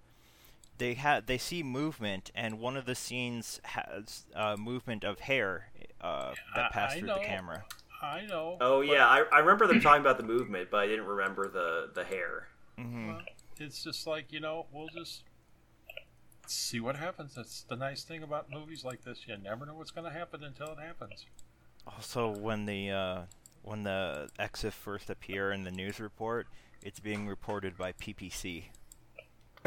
[0.77, 5.70] they ha- they see movement, and one of the scenes has uh, movement of hair
[6.01, 7.19] uh, that passed I through know.
[7.19, 7.63] the camera.
[8.01, 8.57] I know.
[8.59, 11.89] Oh yeah, I, I remember them talking about the movement, but I didn't remember the
[11.93, 12.47] the hair.
[12.77, 13.21] hmm Well,
[13.59, 15.23] it's just like you know, we'll just
[16.47, 17.35] see what happens.
[17.35, 19.19] That's the nice thing about movies like this.
[19.27, 21.25] You never know what's going to happen until it happens.
[21.87, 23.21] Also, when the uh,
[23.63, 26.47] when the EXIF first appear in the news report,
[26.81, 28.63] it's being reported by PPC.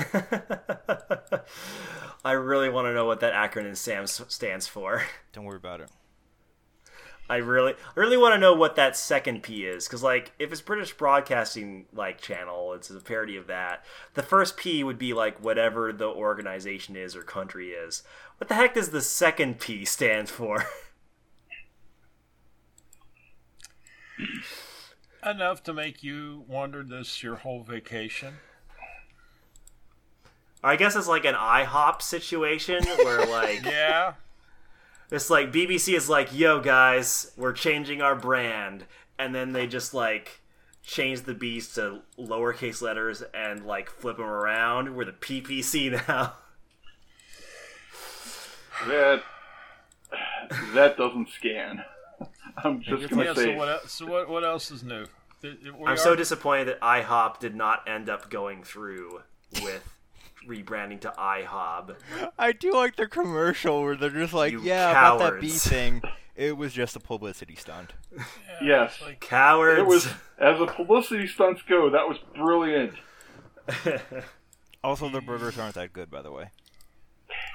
[2.25, 5.05] I really want to know what that acronym SAMS stands for.
[5.33, 5.91] Don't worry about it.
[7.29, 10.53] I really, I really want to know what that second P is, because like, if
[10.53, 13.83] it's British Broadcasting like channel, it's a parody of that.
[14.13, 18.03] The first P would be like whatever the organization is or country is.
[18.37, 20.67] What the heck does the second P stand for?
[25.25, 28.35] Enough to make you wonder this your whole vacation.
[30.63, 34.15] I guess it's like an IHOP situation where like Yeah.
[35.15, 38.85] It's like BBC is like, "Yo guys, we're changing our brand,"
[39.19, 40.41] and then they just like
[40.83, 44.95] change the B's to lowercase letters and like flip them around.
[44.95, 46.35] We're the PPC now.
[48.89, 49.23] That
[50.75, 51.85] that doesn't scan.
[52.63, 53.35] I'm just gonna yeah.
[53.35, 53.69] say So what?
[53.69, 54.29] Else, so what?
[54.29, 55.07] What else is new?
[55.41, 59.23] Th- th- we I'm are- so disappointed that IHOP did not end up going through
[59.63, 59.94] with
[60.47, 61.97] rebranding to IHOB.
[62.39, 66.03] I do like the commercial where they're just like, You "Yeah, about that bee thing.
[66.37, 68.25] It was just a publicity stunt." Yeah,
[68.61, 69.01] Yes.
[69.01, 69.79] Like, Cowards.
[69.79, 70.07] it was
[70.39, 71.91] as a publicity stunts go.
[71.91, 72.95] That was brilliant.
[74.83, 76.51] Also, the burgers aren't that good, by the way.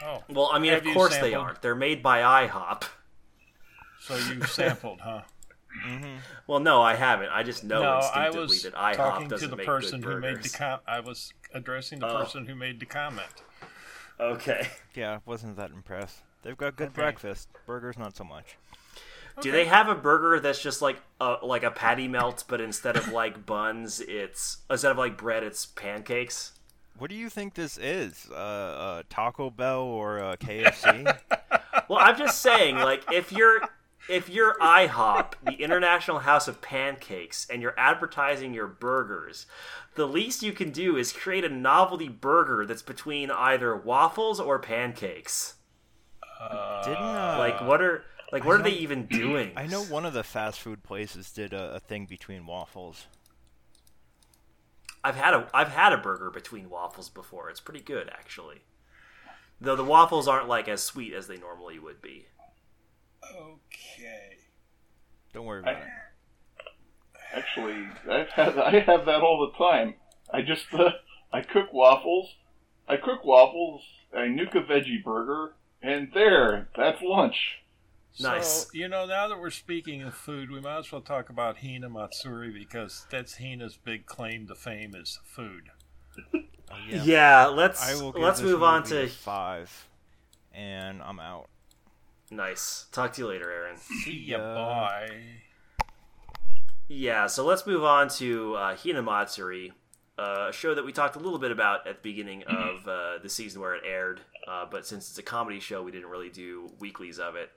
[0.04, 1.44] oh, well, I mean, Have of you course they sampled?
[1.44, 1.62] aren't.
[1.62, 2.86] They're made by IHOP.
[4.02, 5.22] so you sampled, huh?
[6.48, 7.30] Well, no, I haven't.
[7.30, 10.14] I just know no, I instinctively was that IHOP talking doesn't the make person good
[10.16, 10.56] who made the burgers.
[10.56, 10.80] com.
[10.88, 12.18] I was addressing the Oh.
[12.24, 13.44] person who made the comment.
[14.20, 14.68] Okay.
[14.96, 16.18] Yeah, I wasn't that impressed.
[16.42, 16.96] They've got good Okay.
[16.96, 17.50] breakfast.
[17.66, 18.58] Burgers, not so much.
[19.42, 22.98] Do they have a burger that's just like a like a patty melt, but instead
[22.98, 26.52] of like buns, it's instead of like bread, it's pancakes?
[26.98, 28.28] What do you think this is?
[28.30, 31.16] Uh, uh Taco Bell or uh, KFC?
[31.88, 33.62] Well, I'm just saying, like if you're
[34.10, 39.46] if you're IHOP, the International House of Pancakes, and you're advertising your burgers,
[39.96, 44.58] the least you can do is create a novelty burger that's between either waffles or
[44.60, 45.56] pancakes.
[46.84, 49.52] Didn't uh, Like what are like what I are they even doing?
[49.56, 53.06] I know one of the fast food places did a, a thing between waffles.
[55.04, 57.50] I've had a I've had a burger between waffles before.
[57.50, 58.62] It's pretty good actually.
[59.62, 62.28] Though the waffles aren't like as sweet as they normally would be.
[63.24, 64.38] Okay.
[65.34, 65.88] Don't worry about I- it.
[67.32, 69.94] Actually, I've had I have that all the time.
[70.34, 70.90] I just uh,
[71.32, 72.36] I cook waffles.
[72.88, 73.84] I cook waffles.
[74.14, 77.60] I nuke a veggie burger, and there, that's lunch.
[78.20, 78.48] Nice.
[78.48, 81.58] So, you know, now that we're speaking of food, we might as well talk about
[81.58, 85.70] Hina Matsuri because that's Hina's big claim to fame is food.
[86.34, 86.40] Oh,
[86.88, 89.88] Yeah, let's I will give let's move on to five,
[90.54, 91.50] and I'm out.
[92.32, 92.86] Nice.
[92.92, 93.78] Talk to you later, Aaron.
[93.78, 94.56] See ya, ya.
[94.56, 95.10] bye.
[96.88, 99.72] Yeah, so let's move on to uh, Hinamatsuri,
[100.18, 103.20] uh, a show that we talked a little bit about at the beginning of uh,
[103.22, 104.22] the season where it aired.
[104.48, 107.52] Uh, but since it's a comedy show, we didn't really do weeklies of it.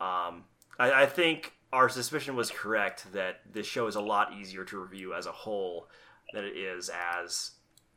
[0.00, 0.44] Um,
[0.78, 4.78] I, I think our suspicion was correct that this show is a lot easier to
[4.78, 5.88] review as a whole
[6.32, 7.50] than it is as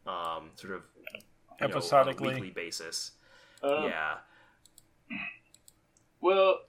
[0.08, 1.20] um, sort of you
[1.60, 2.34] know, on a Episodically.
[2.34, 3.12] weekly basis.
[3.64, 4.14] Uh, yeah.
[6.22, 6.60] Well,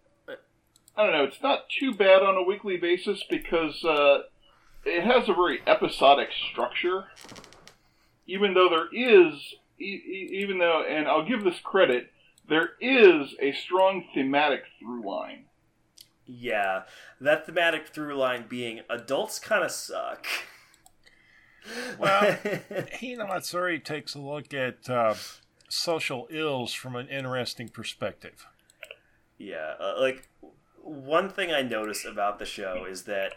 [0.96, 1.24] I don't know.
[1.24, 4.22] It's not too bad on a weekly basis because uh,
[4.84, 7.04] it has a very episodic structure.
[8.26, 12.10] Even though there is, even though, and I'll give this credit,
[12.48, 15.44] there is a strong thematic through line.
[16.26, 16.82] Yeah,
[17.20, 20.26] that thematic through line being adults kind of suck.
[21.98, 22.38] Well,
[23.00, 25.14] Hina Matsuri takes a look at uh,
[25.68, 28.46] social ills from an interesting perspective.
[29.42, 30.28] Yeah, uh, like
[30.82, 33.34] one thing I noticed about the show is that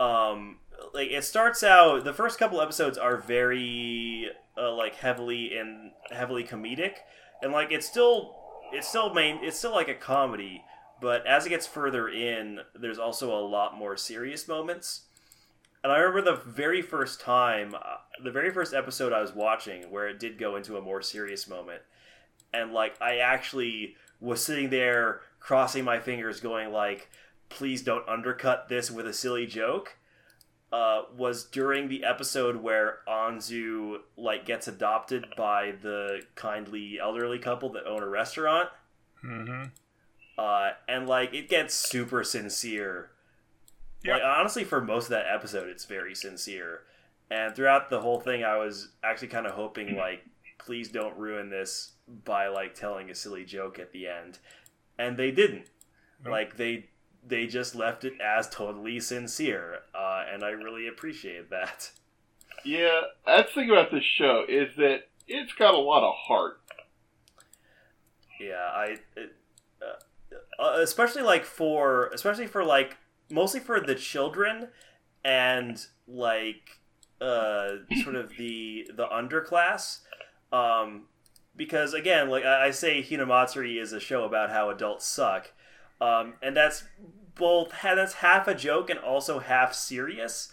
[0.00, 0.58] um
[0.92, 6.44] like it starts out the first couple episodes are very uh, like heavily and heavily
[6.44, 6.94] comedic
[7.42, 8.34] and like it's still
[8.72, 10.62] it's still main it's still like a comedy
[11.00, 15.02] but as it gets further in there's also a lot more serious moments.
[15.84, 19.90] And i remember the very first time uh, the very first episode i was watching
[19.90, 21.82] where it did go into a more serious moment.
[22.52, 27.10] And like i actually was sitting there crossing my fingers going like
[27.48, 29.96] please don't undercut this with a silly joke
[30.72, 37.70] uh, was during the episode where Anzu like gets adopted by the kindly elderly couple
[37.70, 38.68] that own a restaurant.
[39.24, 39.64] Mm-hmm.
[40.36, 43.10] Uh, and like it gets super sincere.
[44.04, 44.14] Yeah.
[44.14, 46.82] Like honestly, for most of that episode, it's very sincere.
[47.30, 50.24] And throughout the whole thing, I was actually kind of hoping like,
[50.58, 51.92] please don't ruin this
[52.24, 54.38] by like telling a silly joke at the end.
[54.98, 55.70] And they didn't.
[56.24, 56.32] Nope.
[56.32, 56.88] Like they
[57.26, 61.90] they just left it as totally sincere, uh, and I really appreciate that.
[62.64, 66.60] Yeah, that's the thing about this show is that it's got a lot of heart.
[68.40, 69.36] Yeah, I it,
[69.82, 72.96] uh, uh, especially like for especially for like
[73.30, 74.68] mostly for the children
[75.24, 76.80] and like
[77.20, 77.70] uh
[78.02, 79.98] sort of the the underclass
[80.52, 81.02] um
[81.56, 85.52] because again like I, I say Hinamatsuri is a show about how adults suck.
[86.00, 86.84] Um and that's
[87.34, 90.52] both that's half a joke and also half serious.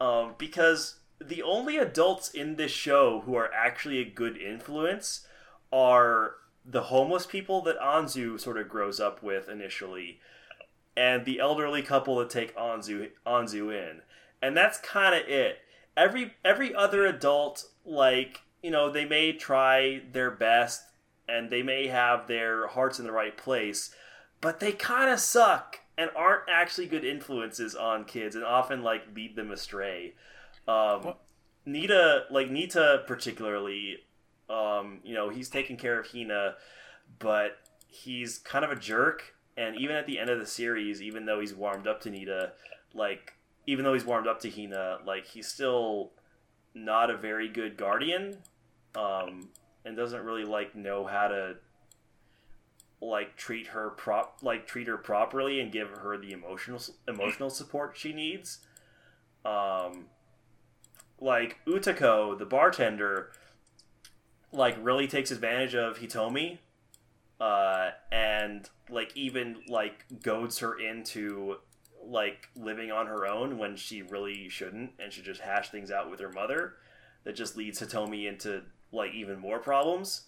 [0.00, 5.26] Um because the only adults in this show who are actually a good influence
[5.72, 10.20] are the homeless people that Anzu sort of grows up with initially,
[10.96, 14.02] and the elderly couple that take Anzu Anzu in,
[14.42, 15.58] and that's kind of it.
[15.96, 20.82] Every every other adult, like you know, they may try their best
[21.28, 23.94] and they may have their hearts in the right place,
[24.40, 29.02] but they kind of suck and aren't actually good influences on kids, and often like
[29.14, 30.14] lead them astray.
[30.68, 31.14] Um,
[31.66, 33.98] Nita, like Nita, particularly,
[34.48, 36.54] um, you know, he's taking care of Hina,
[37.18, 39.34] but he's kind of a jerk.
[39.56, 42.52] And even at the end of the series, even though he's warmed up to Nita,
[42.94, 43.34] like
[43.66, 46.12] even though he's warmed up to Hina, like he's still
[46.74, 48.38] not a very good guardian,
[48.94, 49.48] um,
[49.84, 51.56] and doesn't really like know how to
[53.00, 57.96] like treat her prop like treat her properly and give her the emotional emotional support
[57.96, 58.58] she needs.
[59.44, 60.06] Um,
[61.20, 63.32] like Utako, the bartender,
[64.52, 66.58] like really takes advantage of Hitomi,
[67.40, 71.56] uh, and like even like goads her into
[72.08, 76.10] like living on her own when she really shouldn't and should just hash things out
[76.10, 76.74] with her mother.
[77.24, 80.22] That just leads Hitomi into like even more problems.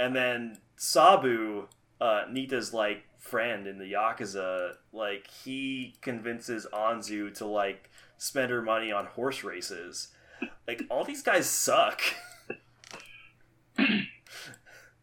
[0.00, 1.68] And then Sabu,
[2.00, 8.62] uh, Nita's like friend in the Yakuza, like he convinces Anzu to like spend her
[8.62, 10.08] money on horse races.
[10.66, 12.00] Like all these guys suck.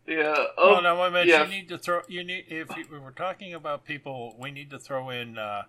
[0.10, 0.34] Yeah.
[0.58, 1.28] Oh, well, now, wait a minute.
[1.28, 1.44] yeah.
[1.44, 2.02] You need to throw.
[2.08, 5.64] You need if you, we're talking about people, we need to throw in uh,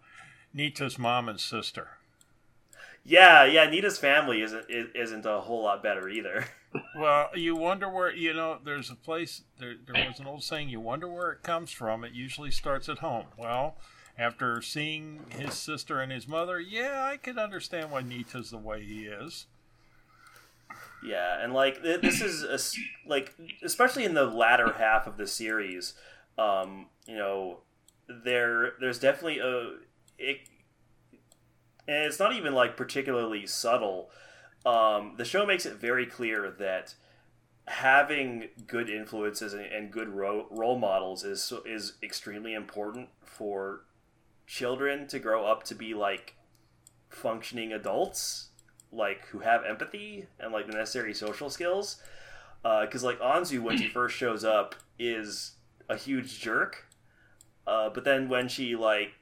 [0.53, 1.89] Nita's mom and sister.
[3.05, 3.69] Yeah, yeah.
[3.69, 6.47] Nita's family isn't is- isn't a whole lot better either.
[6.97, 8.59] Well, you wonder where you know.
[8.65, 9.43] There's a place.
[9.59, 10.69] There, there was an old saying.
[10.69, 12.05] You wonder where it comes from.
[12.05, 13.25] It usually starts at home.
[13.37, 13.75] Well,
[14.17, 18.85] after seeing his sister and his mother, yeah, I can understand why Nita's the way
[18.85, 19.47] he is.
[21.05, 23.35] Yeah, and like this is a like
[23.65, 25.95] especially in the latter half of the series,
[26.39, 27.59] um, you know,
[28.07, 29.73] there there's definitely a
[30.21, 30.41] it,
[31.89, 34.11] and it's not even like particularly subtle.
[34.65, 36.95] Um, the show makes it very clear that
[37.67, 43.83] having good influences and, and good ro- role models is is extremely important for
[44.47, 46.35] children to grow up to be like
[47.09, 48.49] functioning adults
[48.93, 52.03] like who have empathy and like the necessary social skills
[52.63, 55.53] because like anzu when she first shows up is
[55.89, 56.87] a huge jerk
[57.67, 59.13] uh, but then when she like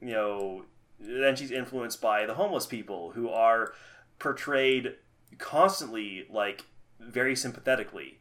[0.00, 0.64] you know
[0.98, 3.72] then she's influenced by the homeless people who are
[4.18, 4.94] portrayed
[5.38, 6.64] constantly like
[7.00, 8.18] very sympathetically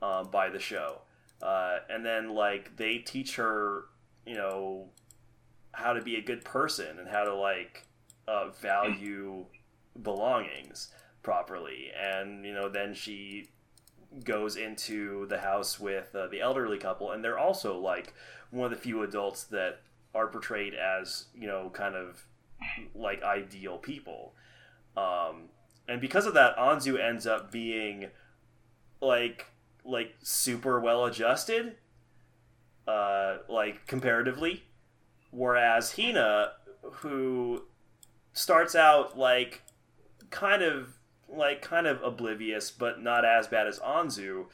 [0.00, 1.02] uh, by the show.
[1.40, 3.84] Uh, and then like they teach her
[4.26, 4.88] you know
[5.72, 7.86] how to be a good person and how to like
[8.28, 9.44] uh, value
[10.00, 10.92] belongings
[11.22, 11.90] properly.
[12.00, 13.48] And you know then she
[14.24, 18.12] goes into the house with uh, the elderly couple and they're also like
[18.50, 19.80] one of the few adults that
[20.14, 22.24] are portrayed as you know kind of
[22.94, 24.34] like ideal people.
[24.96, 25.48] Um,
[25.88, 28.08] and because of that anzu ends up being
[29.00, 29.46] like
[29.84, 31.76] like super well adjusted
[32.86, 34.64] uh, like comparatively.
[35.30, 36.52] Whereas hina
[36.82, 37.62] who
[38.32, 39.62] starts out like
[40.30, 40.98] kind of
[41.28, 44.46] like kind of oblivious but not as bad as anzu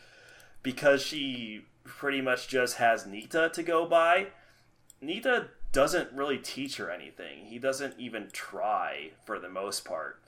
[0.62, 4.28] because she pretty much just has nita to go by
[5.00, 7.46] nita doesn't really teach her anything.
[7.46, 10.22] He doesn't even try for the most part.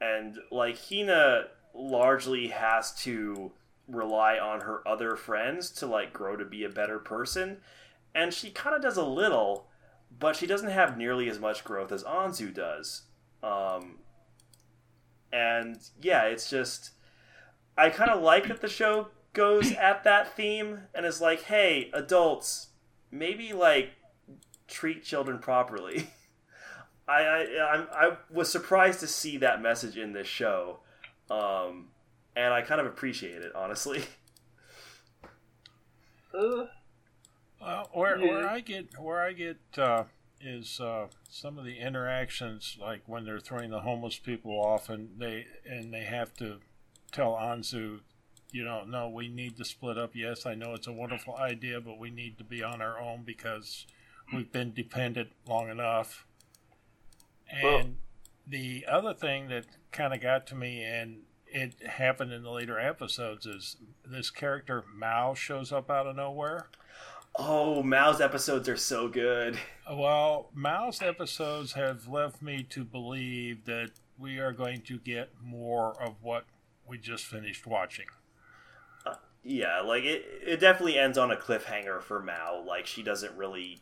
[0.00, 3.52] And like hina largely has to
[3.88, 7.58] rely on her other friends to like grow to be a better person.
[8.14, 9.68] And she kind of does a little
[10.18, 13.02] but she doesn't have nearly as much growth as anzu does.
[13.42, 13.98] Um,
[15.32, 16.92] and yeah, it's just
[17.76, 21.90] I kind of like that the show goes at that theme and is like, hey,
[21.92, 22.68] adults,
[23.10, 23.90] maybe like
[24.68, 26.10] treat children properly.
[27.08, 30.80] I I I'm, I was surprised to see that message in this show,
[31.30, 31.88] um,
[32.36, 34.04] and I kind of appreciate it honestly.
[36.34, 36.66] Uh,
[37.60, 38.30] Well, where, Yeah.
[38.30, 40.04] where I get where I get uh,
[40.40, 45.18] is uh, some of the interactions, like when they're throwing the homeless people off, and
[45.18, 46.58] they and they have to
[47.10, 48.00] tell Anzu,
[48.52, 50.14] you know, no, we need to split up.
[50.14, 53.22] Yes, I know it's a wonderful idea, but we need to be on our own
[53.24, 53.86] because
[54.32, 56.26] we've been dependent long enough.
[57.50, 57.90] And Well-
[58.46, 62.78] the other thing that kind of got to me, and it happened in the later
[62.78, 66.68] episodes, is this character Mao shows up out of nowhere.
[67.36, 69.58] Oh, Mao's episodes are so good.
[69.90, 76.00] Well, Mao's episodes have left me to believe that we are going to get more
[76.02, 76.44] of what
[76.86, 78.06] we just finished watching.
[79.06, 79.14] Uh,
[79.44, 82.64] yeah, like it, it definitely ends on a cliffhanger for Mao.
[82.66, 83.78] Like she doesn't really.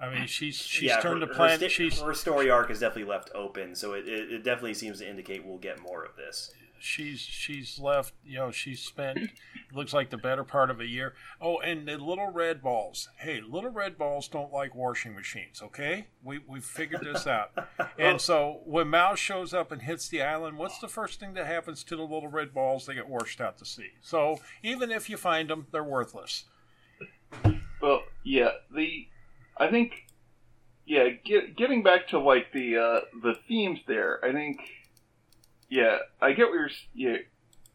[0.00, 1.60] I mean, ah, she's she's yeah, turned her, the her planet.
[1.60, 4.98] sta- she's her story arc is definitely left open, so it, it, it definitely seems
[5.00, 6.52] to indicate we'll get more of this.
[6.78, 8.14] she's she's left.
[8.24, 9.18] You know, she's spent
[9.74, 11.14] looks like the better part of a year.
[11.40, 13.10] Oh, and the little red balls.
[13.18, 15.60] Hey, little red balls don't like washing machines.
[15.62, 17.50] Okay, we we figured this out.
[17.98, 21.46] And so when Mao shows up and hits the island, what's the first thing that
[21.46, 22.86] happens to the little red balls?
[22.86, 23.90] They get washed out to sea.
[24.00, 26.44] So even if you find them, they're worthless.
[27.80, 29.06] Well, yeah, the
[29.60, 29.92] I think
[30.86, 34.58] yeah, get, getting back to like the uh, the themes there, I think
[35.68, 37.16] yeah, I get what you're yeah.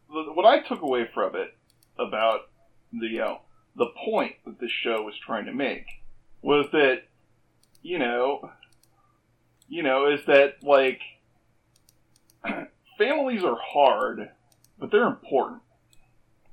[0.10, 1.56] What I took away from it
[1.98, 2.50] about
[2.92, 3.42] the you know
[3.76, 5.86] the point that this show was trying to make
[6.42, 7.04] was that
[7.84, 8.50] you know
[9.70, 11.02] you know is that like
[12.98, 14.32] families are hard,
[14.80, 15.62] but they're important.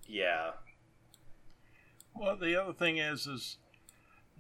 [0.07, 0.51] Yeah,
[2.15, 3.57] Well, the other thing is, is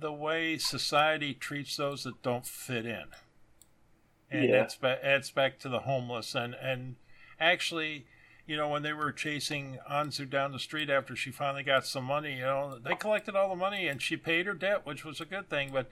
[0.02, 3.04] the way society treats those that don't fit in,
[4.30, 4.58] and Yeah.
[4.58, 6.34] that's ba- adds back to the homeless.
[6.34, 6.96] And and
[7.40, 8.06] actually,
[8.46, 12.04] you know, when they were chasing Anzu down the street after she finally got some
[12.04, 15.20] money, you know, they collected all the money and she paid her debt, which was
[15.20, 15.70] a good thing.
[15.72, 15.88] But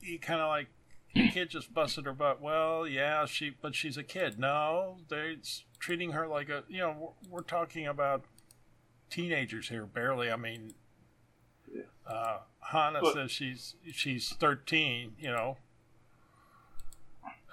[0.00, 0.66] you kind of like.
[1.14, 2.42] The kid just busted her butt.
[2.42, 4.38] Well, yeah, she, but she's a kid.
[4.38, 5.36] No, they're
[5.78, 6.64] treating her like a.
[6.68, 8.24] You know, we're, we're talking about
[9.08, 10.30] teenagers here, barely.
[10.30, 10.74] I mean,
[12.06, 12.40] uh,
[12.70, 15.14] Hannah But- says she's she's thirteen.
[15.18, 15.56] You know.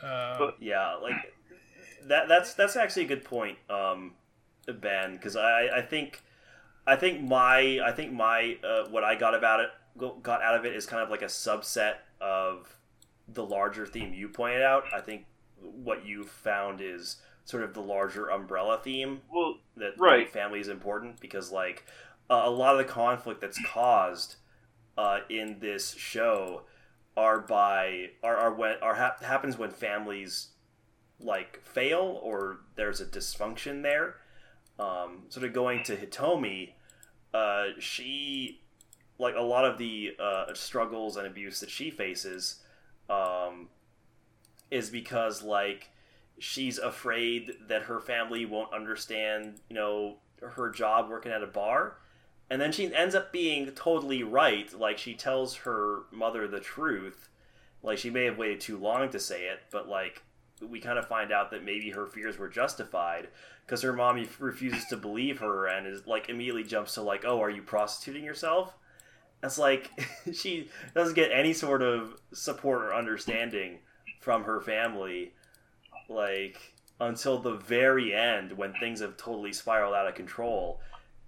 [0.01, 1.33] Uh, But- yeah, like
[2.03, 2.27] that.
[2.27, 4.15] That's that's actually a good point, um,
[4.67, 6.21] Ben, because I I think
[6.85, 9.69] I think my I think my uh, what I got about it
[10.23, 12.75] got out of it is kind of like a subset of
[13.27, 14.83] the larger theme you pointed out.
[14.93, 15.25] I think
[15.61, 20.29] what you found is sort of the larger umbrella theme Well, that Right.
[20.29, 21.85] family is important because like
[22.29, 24.35] uh, a lot of the conflict that's caused
[24.97, 26.63] uh, in this show
[27.15, 30.49] are by are, are when are hap happens when families
[31.19, 34.15] like fail or there's a dysfunction there
[34.79, 36.73] um, sort of going to hitomi
[37.33, 38.61] uh, she
[39.19, 42.61] like a lot of the uh, struggles and abuse that she faces
[43.09, 43.69] um,
[44.71, 45.89] is because like
[46.39, 51.97] she's afraid that her family won't understand, you know, her job working at a bar.
[52.53, 54.71] And then she ends up being totally right.
[54.79, 57.27] Like she tells her mother the truth.
[57.81, 60.21] Like she may have waited too long to say it, but like
[60.61, 63.29] we kind of find out that maybe her fears were justified
[63.65, 67.41] because her mommy refuses to believe her and is like immediately jumps to like, "Oh,
[67.41, 68.77] are you prostituting yourself?"
[69.41, 69.89] It's like
[70.31, 73.79] she doesn't get any sort of support or understanding
[74.19, 75.33] from her family
[76.07, 80.79] like until the very end when things have totally spiraled out of control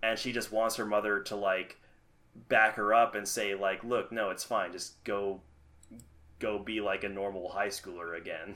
[0.09, 1.77] and she just wants her mother to like
[2.49, 5.41] back her up and say like look no it's fine just go
[6.39, 8.55] go be like a normal high schooler again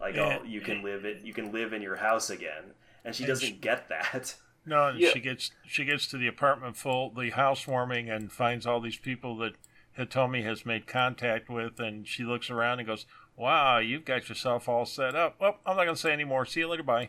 [0.00, 2.72] like oh And- you can live it you can live in your house again
[3.04, 4.34] and she And doesn't she- get that
[4.66, 5.10] no, Yeah.
[5.10, 9.34] she gets she gets to the apartment full, the housewarming, and finds all these people
[9.38, 9.54] that
[9.98, 13.06] Hitomi has made contact with, and she looks around and goes,
[13.36, 16.44] "Wow, you've got yourself all set up." Well, I'm not going to say any more.
[16.44, 16.82] See you later.
[16.82, 17.08] Bye.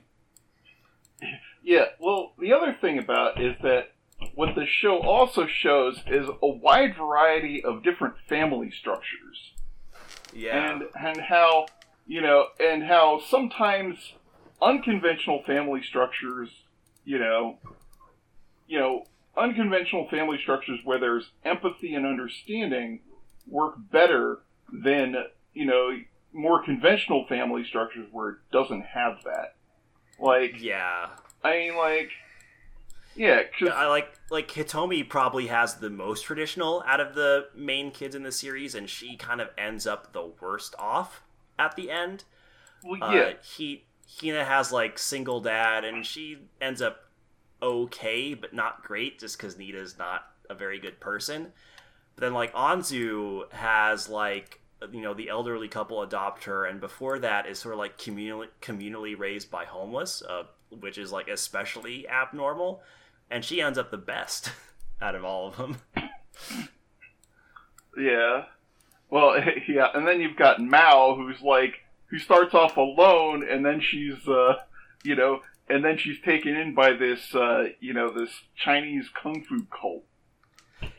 [1.63, 3.91] Yeah, well, the other thing about it is that
[4.35, 9.53] what the show also shows is a wide variety of different family structures.
[10.33, 11.67] yeah And and how,
[12.07, 14.13] you know, and how sometimes
[14.61, 16.49] unconventional family structures,
[17.03, 17.57] you know,
[18.67, 19.05] you know,
[19.37, 23.01] unconventional family structures where there's empathy and understanding
[23.47, 24.39] work better
[24.71, 25.15] than,
[25.53, 25.91] you know,
[26.33, 29.55] more conventional family structures where it doesn't have that.
[30.19, 31.09] Like, Yeah.
[31.43, 32.11] I mean, like,
[33.15, 38.15] yeah, I like like Hitomi probably has the most traditional out of the main kids
[38.15, 41.21] in the series, and she kind of ends up the worst off
[41.59, 42.23] at the end.
[42.83, 47.09] well, Uh, yeah, he Hina has like single dad, and she ends up
[47.61, 51.53] okay, but not great, just because Nita's not a very good person.
[52.15, 54.61] But then like Anzu has like
[54.91, 58.47] you know the elderly couple adopt her, and before that is sort of like communally
[58.61, 60.43] communally raised by homeless, uh,
[60.79, 62.81] which is like especially abnormal,
[63.29, 64.51] and she ends up the best
[65.01, 65.77] out of all of them.
[67.97, 68.45] yeah.
[69.09, 71.75] Well, yeah, and then you've got Mao, who's like,
[72.07, 74.55] who starts off alone, and then she's, uh,
[75.03, 79.43] you know, and then she's taken in by this, uh, you know, this Chinese kung
[79.43, 80.03] fu cult.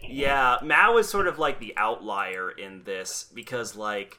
[0.03, 4.19] Yeah, Mao is sort of like the outlier in this because like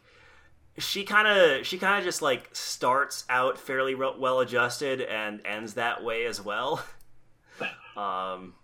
[0.78, 5.46] she kind of she kind of just like starts out fairly re- well adjusted and
[5.46, 6.84] ends that way as well.
[7.96, 8.56] Um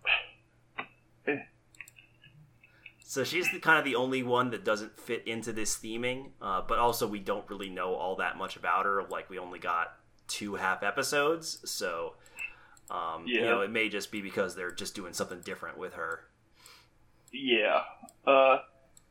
[3.04, 6.62] So she's the, kind of the only one that doesn't fit into this theming, uh,
[6.68, 9.04] but also we don't really know all that much about her.
[9.10, 9.94] Like we only got
[10.28, 12.14] two half episodes, so
[12.90, 16.22] um, you know it may just be because they're just doing something different with her.
[17.32, 17.82] Yeah.
[18.26, 18.60] Uh,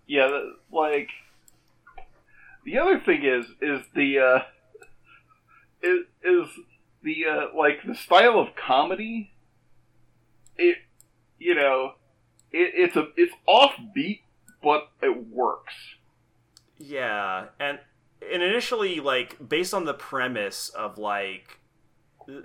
[0.07, 0.43] yeah,
[0.73, 1.11] like,
[2.71, 4.39] the other thing is, is the, uh,
[5.83, 6.49] is, is
[7.03, 9.33] the, uh, like, the style of comedy,
[10.57, 10.77] it,
[11.39, 11.93] you know,
[12.53, 14.21] it, it's a, it's offbeat,
[14.63, 15.75] but it works.
[16.79, 17.79] Yeah, and
[18.33, 21.59] and initially, like based on the premise of like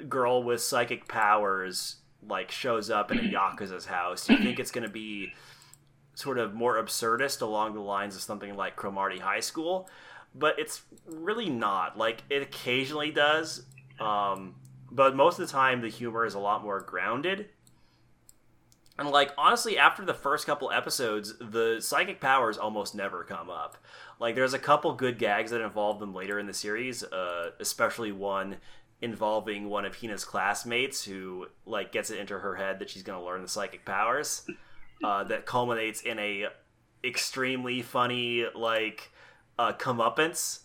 [0.08, 1.98] girl with psychic powers
[2.28, 5.34] like shows up in a yakuza's house, you think it's gonna be
[6.16, 9.90] sort of more absurdist along the lines of something like Cromartie High School,
[10.36, 11.98] but it's really not.
[11.98, 13.66] Like it occasionally does,
[14.00, 14.56] um,
[14.92, 17.50] but most of the time the humor is a lot more grounded.
[18.98, 23.78] And like honestly, after the first couple episodes, the psychic powers almost never come up.
[24.20, 28.12] Like there's a couple good gags that involve them later in the series, uh, especially
[28.12, 28.58] one
[29.02, 33.20] involving one of Hina's classmates who like gets it into her head that she's going
[33.20, 34.48] to learn the psychic powers.
[35.04, 36.46] Uh, that culminates in a
[37.04, 39.12] extremely funny like
[39.60, 40.60] uh, comeuppance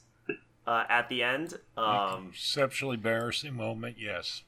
[0.66, 1.54] uh, at the end.
[1.76, 4.42] Um, Exceptionally embarrassing moment, yes.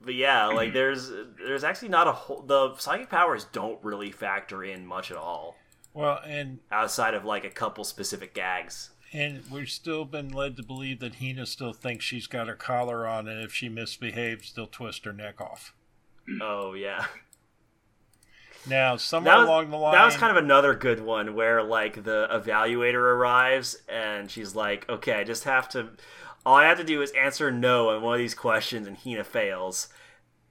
[0.00, 4.62] but yeah, like there's there's actually not a whole the psychic powers don't really factor
[4.64, 5.56] in much at all
[5.94, 8.90] Well, and outside of like a couple specific gags.
[9.12, 13.06] and we've still been led to believe that Hina still thinks she's got her collar
[13.06, 15.74] on, and if she misbehaves, they'll twist her neck off.
[16.40, 17.06] Oh yeah.
[18.68, 22.04] Now, somewhere was, along the line, that was kind of another good one where like
[22.04, 25.90] the evaluator arrives and she's like, "Okay, I just have to
[26.44, 29.24] all I have to do is answer no on one of these questions and Hina
[29.24, 29.88] fails."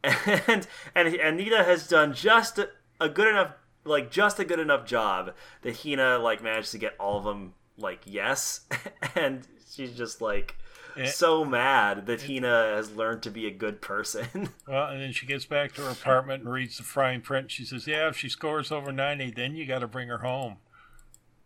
[0.03, 3.51] And and Anita has done just a, a good enough
[3.83, 7.53] like just a good enough job that Hina like managed to get all of them
[7.77, 8.61] like yes
[9.15, 10.55] and she's just like
[10.97, 11.05] Eh.
[11.05, 14.49] so mad that Hina has learned to be a good person.
[14.67, 17.51] Well, and then she gets back to her apartment and reads the fine print.
[17.51, 20.57] She says, "Yeah, if she scores over ninety, then you got to bring her home."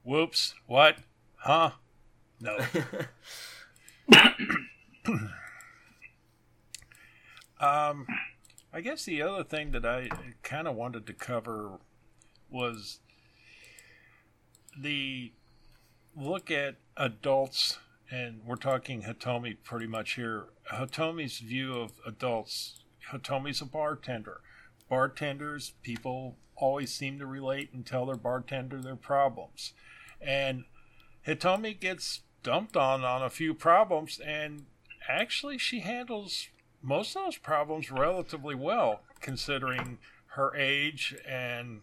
[0.03, 0.55] Whoops!
[0.65, 0.99] What?
[1.36, 1.71] Huh?
[2.39, 2.57] No.
[7.59, 8.07] um,
[8.73, 10.09] I guess the other thing that I
[10.43, 11.79] kind of wanted to cover
[12.49, 12.99] was
[14.77, 15.32] the
[16.16, 20.45] look at adults, and we're talking Hitomi pretty much here.
[20.72, 22.84] Hitomi's view of adults.
[23.12, 24.41] Hitomi's a bartender.
[24.89, 29.74] Bartenders, people always seem to relate and tell their bartender their problems.
[30.22, 30.66] And
[31.26, 34.66] Hitomi gets dumped on on a few problems, and
[35.07, 36.49] actually, she handles
[36.82, 39.99] most of those problems relatively well, considering
[40.36, 41.82] her age and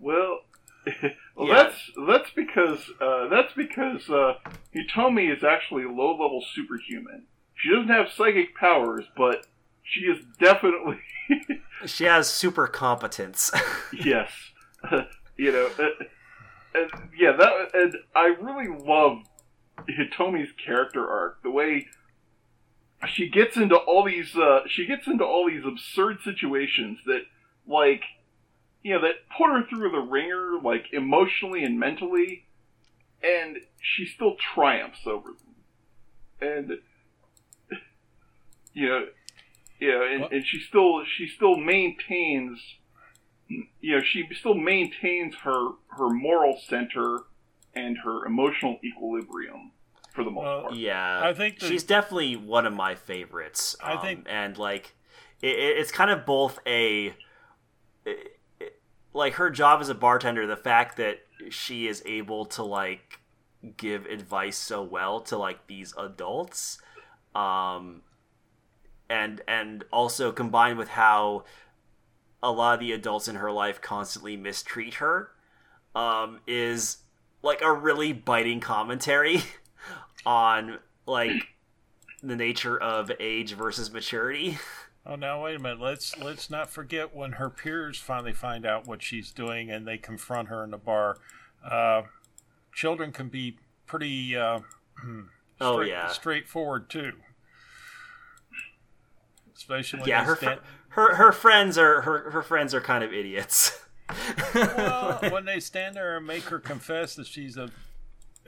[0.00, 0.40] Well,
[1.36, 1.54] well, Yeah.
[1.54, 4.34] that's that's because uh, that's because uh,
[4.74, 7.26] Hitomi is actually low level superhuman.
[7.54, 9.46] She doesn't have psychic powers, but
[9.82, 10.98] she is definitely
[11.86, 13.50] she has super competence.
[13.92, 14.30] yes.
[15.36, 16.04] you know, uh,
[16.74, 19.18] and yeah, that and I really love
[19.88, 21.42] Hitomi's character arc.
[21.42, 21.86] The way
[23.06, 27.22] she gets into all these uh, she gets into all these absurd situations that
[27.66, 28.02] like
[28.84, 32.46] you know that put her through the ringer like emotionally and mentally
[33.24, 35.40] and she still triumphs over them
[36.40, 36.70] and
[38.72, 39.06] you know
[39.80, 42.60] you know and, and she still she still maintains
[43.48, 47.20] you know she still maintains her her moral center
[47.74, 49.72] and her emotional equilibrium
[50.12, 50.74] for the most Well, part.
[50.76, 53.74] Yeah, I think the- she's definitely one of my favorites.
[53.82, 54.94] I um, think- and like
[55.42, 57.14] it, it- it's kind of both a it-
[58.06, 58.33] it-
[59.14, 60.46] like her job as a bartender.
[60.46, 63.20] The fact that she is able to like
[63.76, 66.78] give advice so well to like these adults,
[67.34, 68.02] um,
[69.08, 71.44] and and also combined with how
[72.42, 75.30] a lot of the adults in her life constantly mistreat her,
[75.94, 76.98] um, is
[77.42, 79.42] like a really biting commentary
[80.26, 81.54] on like
[82.22, 84.58] the nature of age versus maturity.
[85.06, 85.80] Oh, now wait a minute.
[85.80, 89.98] Let's let's not forget when her peers finally find out what she's doing and they
[89.98, 91.18] confront her in the bar.
[91.68, 92.02] Uh,
[92.74, 94.60] children can be pretty uh,
[95.60, 96.08] Oh, yeah.
[96.08, 97.12] straightforward too.
[99.56, 103.04] Especially when yeah, her fr- stand, her her friends are her her friends are kind
[103.04, 103.78] of idiots.
[104.54, 107.70] well, when they stand there and make her confess that she's a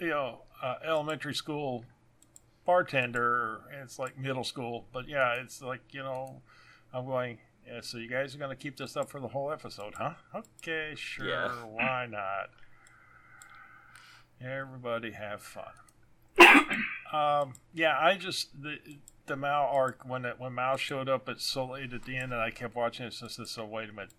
[0.00, 1.84] you know uh, elementary school
[2.66, 6.42] bartender it's like middle school but yeah it's like you know
[6.92, 9.50] i'm going yeah so you guys are going to keep this up for the whole
[9.52, 11.48] episode huh okay sure Yeah.
[11.70, 12.50] why not
[14.40, 15.72] everybody have fun
[17.12, 18.76] um yeah i just the
[19.26, 22.32] the mao arc when it when mao showed up at so late at the end
[22.32, 23.50] and i kept watching it since this.
[23.52, 24.12] so wait a minute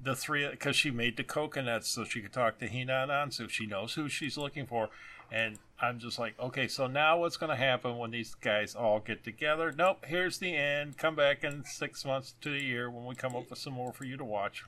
[0.00, 3.48] the three because she made the coconuts so she could talk to Hina and Anzu.
[3.50, 4.88] She knows who she's looking for,
[5.32, 9.00] and I'm just like, okay, so now what's going to happen when these guys all
[9.00, 9.72] get together?
[9.76, 10.96] Nope, here's the end.
[10.96, 13.92] Come back in six months to a year when we come up with some more
[13.92, 14.62] for you to watch.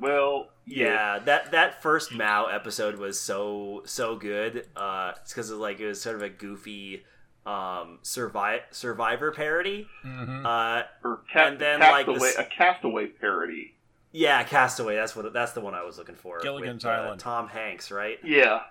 [0.00, 4.66] Well, yeah, that that first Mao episode was so so good.
[4.76, 7.04] Uh, it's because like it was sort of a goofy
[7.44, 9.86] um survive survivor parody.
[10.04, 10.44] Mm-hmm.
[10.46, 13.74] Uh, or ca- And then, like, castaway, this- a castaway parody.
[14.12, 14.96] yeah, Castaway.
[14.96, 16.40] That's what that's the one I was looking for.
[16.40, 17.20] Gilligan's with, uh, Island.
[17.20, 18.18] Tom Hanks, right?
[18.24, 18.62] Yeah,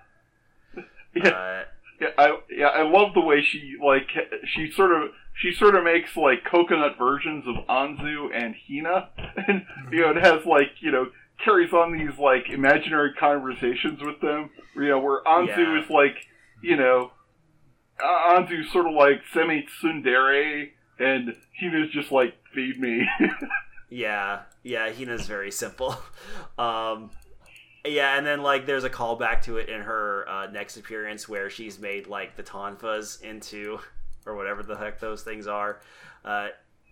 [1.16, 1.64] yeah, Uh,
[2.02, 2.08] yeah.
[2.18, 4.10] I yeah, I love the way she like
[4.46, 9.10] she sort of she sort of makes like coconut versions of Anzu and Hina,
[9.48, 11.08] and you know it has like you know
[11.44, 14.50] carries on these like imaginary conversations with them.
[14.76, 15.84] You know where Anzu Yeah.
[15.84, 16.16] is like
[16.62, 17.12] you know
[18.02, 23.08] Anzu's sort of like semi tsundere, and Hina's just like feed me.
[23.88, 25.96] Yeah, yeah, Hina's very simple.
[26.58, 27.12] Um,
[27.86, 31.50] yeah, and then like there's a callback to it in her uh, next appearance where
[31.50, 33.80] she's made like the tonfas into,
[34.26, 35.80] or whatever the heck those things are,
[36.24, 36.48] uh,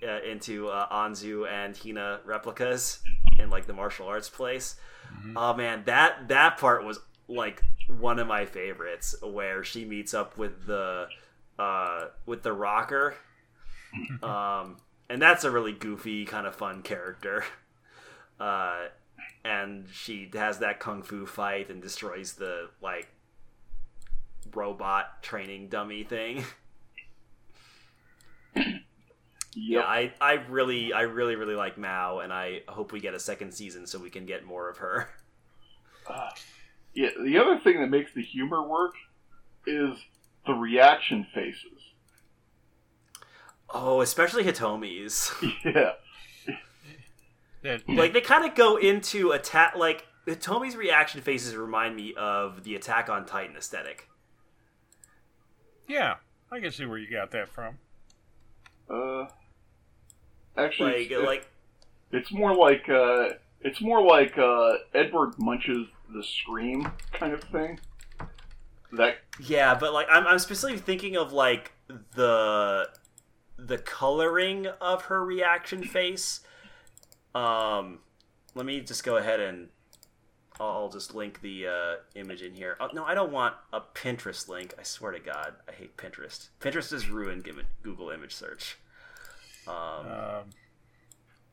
[0.07, 2.99] uh, into uh, Anzu and Hina replicas
[3.39, 4.75] in like the martial arts place.
[5.35, 7.63] Oh man, that that part was like
[7.99, 11.07] one of my favorites where she meets up with the
[11.59, 13.15] uh, with the rocker.
[14.23, 14.77] Um,
[15.09, 17.45] and that's a really goofy, kind of fun character.
[19.43, 23.07] Uh, and she has that kung fu fight and destroys the like
[24.53, 26.43] robot training dummy thing.
[29.55, 33.19] Yeah, I, I really, I really, really like Mao, and I hope we get a
[33.19, 35.09] second season so we can get more of her.
[36.93, 38.93] Yeah, the other thing that makes the humor work
[39.65, 39.97] is
[40.45, 41.81] the reaction faces.
[43.69, 45.31] Oh, especially Hitomi's.
[45.65, 45.93] Yeah.
[47.63, 49.75] That, like they kind of go into attack.
[49.77, 54.09] Like Hitomi's reaction faces remind me of the Attack on Titan aesthetic.
[55.87, 56.15] yeah,
[56.51, 57.77] I can see where you got that from.
[58.89, 59.27] Uh,
[60.57, 61.47] actually, Like, it's, like
[62.11, 63.29] it's more like uh,
[63.61, 67.79] it's more like uh, Edward Munch's The Scream kind of thing.
[68.91, 71.71] That Yeah, but like I'm I'm specifically thinking of like
[72.15, 72.89] the
[73.57, 76.41] the coloring of her reaction face.
[77.35, 77.99] Um
[78.55, 79.69] let me just go ahead and
[80.59, 82.77] I'll I'll just link the uh, image in here.
[82.79, 84.75] Oh, no, I don't want a Pinterest link.
[84.79, 86.49] I swear to God, I hate Pinterest.
[86.59, 87.47] Pinterest has ruined
[87.81, 88.77] Google image search.
[89.67, 89.73] Um,
[90.05, 90.43] Um,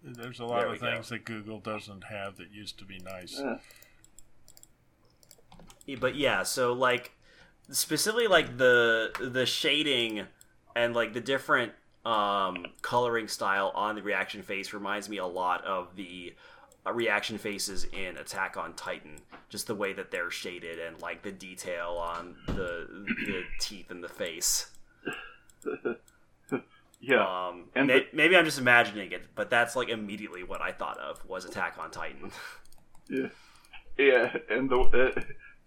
[0.03, 0.93] there's a lot There of we go.
[0.93, 3.41] things that Google doesn't have that used to be nice.
[5.89, 7.12] eh, but yeah so like
[7.70, 10.26] specifically like the the shading
[10.76, 11.72] and like the different
[12.05, 16.33] um coloring style on the reaction face reminds me a lot of the
[16.87, 19.17] uh, reaction faces in attack on titan
[19.51, 22.87] just the way that they're shaded and like the detail on the
[23.27, 24.71] the teeth and the face
[27.01, 27.49] yeah.
[27.49, 30.73] um And may- the- maybe i'm just imagining it but that's like immediately what i
[30.73, 32.31] thought of was attack on titan
[33.09, 33.29] Yeah,
[33.99, 35.21] yeah, and the uh,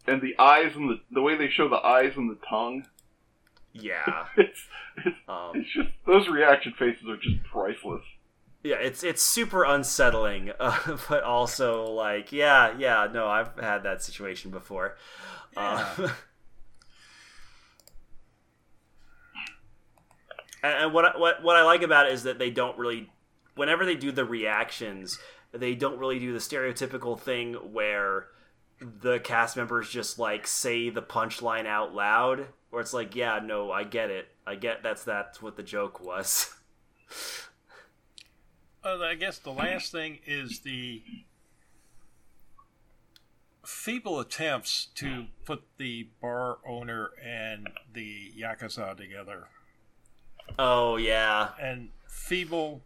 [0.08, 2.86] and the eyes and the the way they show the eyes and the tongue.
[3.74, 4.67] Yeah It's
[5.05, 8.03] it's, um it's just those reaction faces are just priceless.
[8.63, 14.01] Yeah, it's it's super unsettling, uh, but also like yeah, yeah, no, I've had that
[14.01, 14.95] situation before.
[15.57, 15.86] Uh,
[20.63, 23.09] and, and what what what I like about it is that they don't really,
[23.55, 25.19] whenever they do the reactions,
[25.51, 28.28] they don't really do the stereotypical thing where
[28.80, 33.71] the cast members just like say the punchline out loud, where it's like, yeah, no,
[33.71, 36.53] I get it, I get that's that's what the joke was.
[38.86, 41.01] Uh, I guess the last thing is the
[43.65, 49.47] feeble attempts to put the bar owner and the yakuza together,
[50.59, 52.82] oh yeah, and feeble.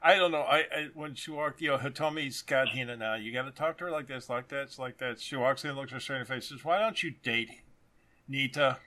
[0.00, 0.42] I don't know.
[0.42, 3.16] I, I when she walked, you know, Hitomi's got Hina now.
[3.16, 5.20] You got to talk to her like this, like that, like that.
[5.20, 7.50] She walks in, looks her straight in the face, says, "Why don't you date
[8.28, 8.78] Nita?"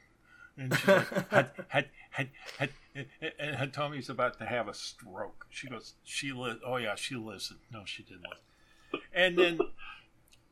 [0.62, 2.70] And like, had, had, had, had,
[3.40, 5.46] and Hitomi's about to have a stroke.
[5.50, 7.60] She goes, "She li- Oh yeah, she listened.
[7.72, 8.26] No, she didn't.
[8.94, 9.06] Listen.
[9.14, 9.60] And then,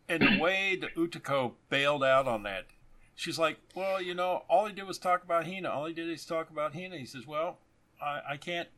[0.08, 2.68] and the way the Utako bailed out on that,
[3.16, 5.70] she's like, "Well, you know, all he did was talk about Hina.
[5.70, 7.58] All he did is talk about Hina." He says, "Well,
[8.02, 8.70] I, I can't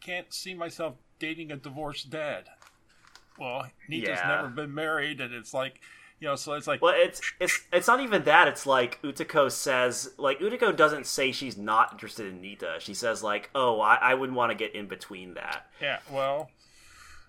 [0.00, 2.44] can't see myself dating a divorced dad.
[3.38, 4.28] Well, Nita's Yeah.
[4.28, 5.80] never been married, and it's like,
[6.18, 8.48] you know, so it's like, Well, it's it's it's not even that.
[8.48, 12.76] It's like Utako says, like Utako doesn't say she's not interested in Nita.
[12.78, 16.48] She says like, "Oh, I, I wouldn't want to get in between that." yeah, well,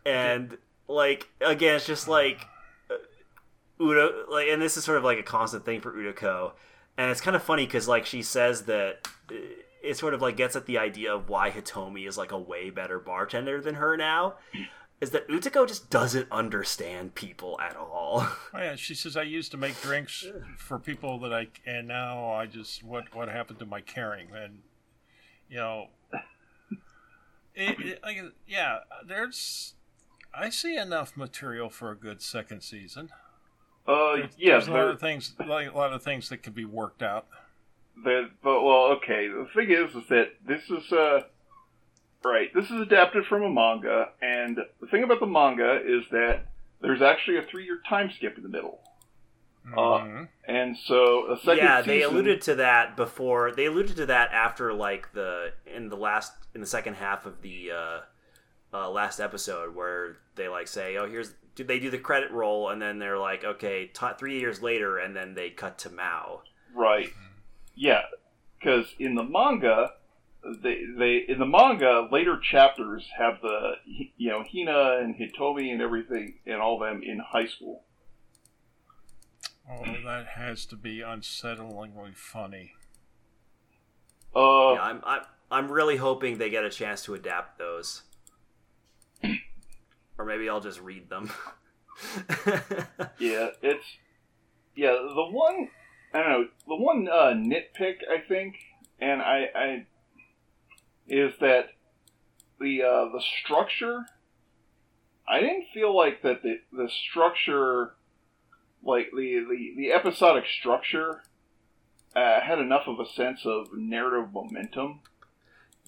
[0.05, 0.57] And
[0.87, 2.47] like again, it's just like
[2.89, 6.53] uh, Udo, like, and this is sort of like a constant thing for Utako,
[6.97, 9.35] and it's kind of funny because like she says that uh,
[9.83, 12.69] it sort of like gets at the idea of why Hitomi is like a way
[12.69, 14.35] better bartender than her now.
[14.99, 18.21] Is that Utako just doesn't understand people at all?
[18.53, 20.25] oh, yeah, she says I used to make drinks
[20.57, 24.59] for people that I, and now I just what what happened to my caring, and
[25.49, 25.85] you know,
[27.53, 28.17] it, it, like,
[28.47, 29.75] yeah, there's,
[30.33, 33.09] I see enough material for a good second season.
[33.87, 36.43] Uh, There's, yeah, there's a lot there, of things, like a lot of things that
[36.43, 37.27] could be worked out.
[38.03, 39.27] there, but well, okay.
[39.29, 41.21] The thing is, is that this is uh,
[42.23, 42.53] right.
[42.53, 46.45] This is adapted from a manga, and the thing about the manga is that
[46.81, 48.79] there's actually a three-year time skip in the middle,
[49.65, 50.27] Mhm.
[50.47, 51.57] and so a second.
[51.57, 53.51] yeah, they season- alluded to that before.
[53.51, 57.41] They alluded to that after like the in the last in the second half of
[57.41, 57.99] the uh,
[58.73, 62.69] uh, last episode where they like say, "Oh, here's." do They do the credit roll,
[62.69, 66.43] and then they're like, "Okay, t- three years later," and then they cut to Mao.
[66.75, 67.09] Right.
[67.73, 68.03] Yeah,
[68.59, 69.93] because in the manga,
[70.63, 73.73] they they in the manga later chapters have the
[74.17, 77.83] you know Hina and Hitomi and everything and all them in high school.
[79.69, 82.73] Oh, that has to be unsettlingly funny.
[84.35, 88.03] Uh, yeah, I'm, I'm I'm really hoping they get a chance to adapt those,
[90.17, 91.31] or maybe I'll just read them.
[93.19, 93.85] yeah, it's
[94.75, 95.69] yeah the one
[96.13, 98.55] I don't know the one uh, nitpick I think,
[98.99, 99.85] and I, I
[101.07, 101.69] is that
[102.59, 104.05] the uh, the structure.
[105.29, 107.95] I didn't feel like that the the structure,
[108.83, 111.23] like the the, the episodic structure,
[112.15, 115.01] uh, had enough of a sense of narrative momentum.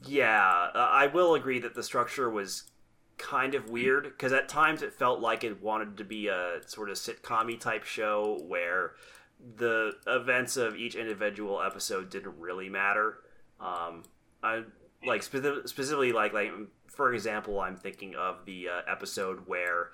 [0.06, 2.72] Yeah, uh, I will agree that the structure was
[3.18, 6.90] kind of weird because at times it felt like it wanted to be a sort
[6.90, 8.94] of sitcom type show where
[9.58, 13.20] the events of each individual episode didn't really matter.
[13.60, 14.04] Um,
[14.42, 14.64] I
[15.06, 16.52] like speci- specifically like like
[16.88, 19.92] for example, I'm thinking of the uh, episode where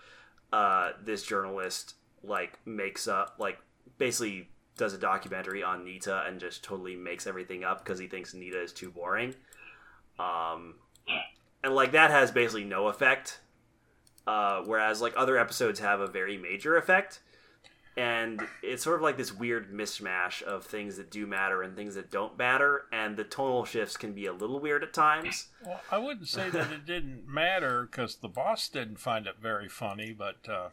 [0.52, 3.60] uh, this journalist like makes up like
[3.98, 8.34] basically does a documentary on Nita and just totally makes everything up because he thinks
[8.34, 9.36] Nita is too boring.
[10.20, 10.76] Um,
[11.64, 13.40] and like that has basically no effect.
[14.28, 17.22] Uh, whereas like other episodes have a very major effect,
[17.98, 21.96] and it's sort of like this weird mishmash of things that do matter and things
[21.96, 25.48] that don't matter, and the tonal shifts can be a little weird at times.
[25.66, 29.70] Well, I wouldn't say that it didn't matter because the boss didn't find it very
[29.70, 30.70] funny, but uh,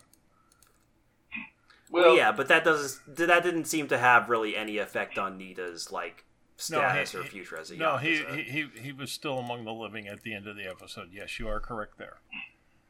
[1.91, 5.93] Well, yeah, but that doesn't that didn't seem to have really any effect on Nita's
[5.93, 6.25] like
[6.71, 8.17] No, he- status or future as a no, he
[8.47, 11.11] he he was still among the living at the end of the episode.
[11.13, 12.19] Yes, you are correct there.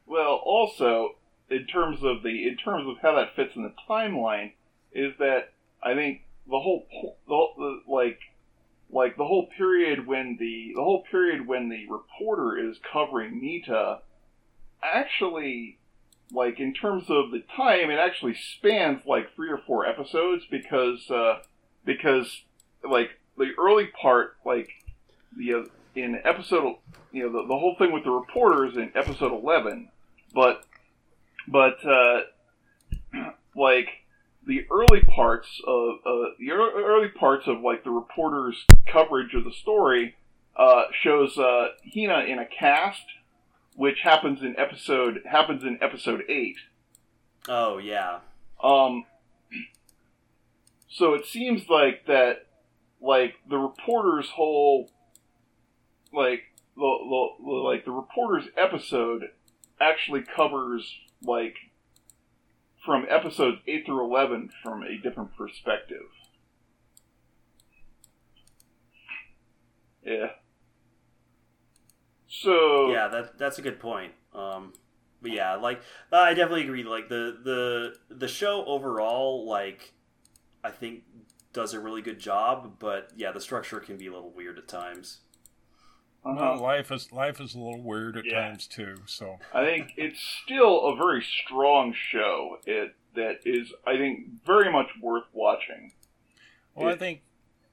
[0.05, 1.15] Well, also
[1.53, 4.51] in terms of the in terms of how that fits in the timeline
[4.91, 6.87] is that I think the whole
[7.27, 8.19] the, the like
[8.89, 13.99] like the whole period when the the whole period when the reporter is covering Nita
[14.81, 15.77] actually
[16.31, 21.09] like in terms of the time it actually spans like three or four episodes because
[21.11, 21.39] uh,
[21.85, 22.41] because
[22.89, 24.69] like the early part like
[25.37, 25.63] the uh,
[25.95, 26.77] in episode
[27.11, 29.89] you know the, the whole thing with the reporters in episode 11
[30.33, 30.65] but
[31.47, 32.21] but uh,
[33.55, 33.87] like
[34.45, 39.53] the early parts of uh, the early parts of like the reporter's coverage of the
[39.53, 40.15] story
[40.55, 43.03] uh, shows uh, Hina in a cast,
[43.75, 46.57] which happens in episode happens in episode eight.
[47.47, 48.19] Oh yeah.
[48.61, 49.05] Um,
[50.89, 52.47] so it seems like that,
[53.01, 54.89] like the reporter's whole,
[56.13, 56.43] like
[56.75, 59.29] the, the, the like the reporter's episode
[59.81, 61.55] actually covers like
[62.85, 66.07] from episodes eight through eleven from a different perspective.
[70.05, 70.27] Yeah.
[72.27, 74.13] So Yeah, that that's a good point.
[74.33, 74.73] Um,
[75.21, 76.83] but yeah, like I definitely agree.
[76.83, 79.93] Like the the the show overall, like
[80.63, 81.03] I think
[81.53, 82.73] does a really good job.
[82.79, 85.19] But yeah, the structure can be a little weird at times.
[86.25, 86.35] Uh-huh.
[86.39, 88.47] Well, life is life is a little weird at Yeah.
[88.49, 88.97] times too.
[89.05, 92.59] So I think it's still a very strong show.
[92.65, 95.91] It that is, I think, very much worth watching.
[96.73, 97.21] Well, I think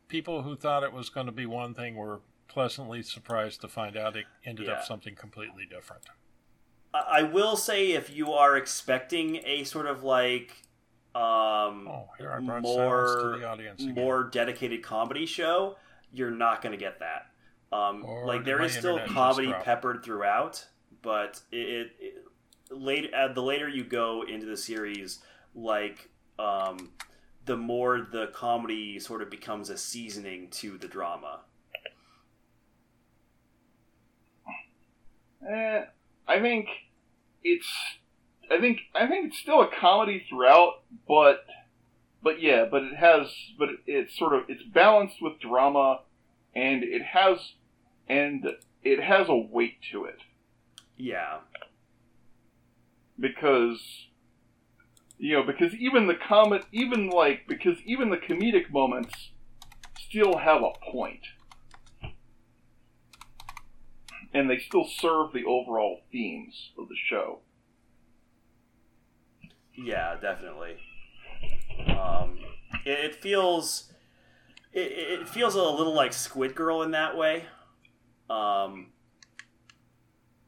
[0.09, 3.97] people who thought it was going to be one thing were pleasantly surprised to find
[3.97, 4.73] out it ended Yeah.
[4.75, 6.03] up something completely different.
[6.93, 10.63] I, I will say if you are expecting a sort of like
[11.15, 12.61] um Oh, here I more
[13.33, 13.83] to the audience.
[13.83, 15.77] More dedicated comedy show,
[16.13, 17.30] you're not going to get that.
[17.73, 20.67] Um, like there is still comedy peppered throughout,
[21.03, 22.25] but it, it, it
[22.71, 25.21] late uh, the later you go into the series,
[25.55, 26.91] like um,
[27.45, 31.41] the more the comedy sort of becomes a seasoning to the drama.
[35.49, 35.85] Eh,
[36.29, 36.69] I think
[37.43, 37.67] it's,
[38.51, 41.45] I think, I think it's still a comedy throughout, but,
[42.23, 46.01] but yeah, but it has, but it, it's sort of, it's balanced with drama,
[46.55, 47.55] and it has,
[48.11, 48.47] and
[48.83, 50.19] it has a weight to it.
[50.97, 51.39] Yeah,
[53.19, 54.09] because
[55.19, 59.31] you know because even the comet even like because even the comedic moments
[59.99, 61.27] still have a point
[64.33, 67.41] and they still serve the overall themes of the show
[69.83, 70.77] yeah, definitely.
[71.89, 72.39] Um,
[72.85, 73.93] it, it feels
[74.73, 77.45] it, it feels a little like Squid Girl in that way.
[78.31, 78.93] Um,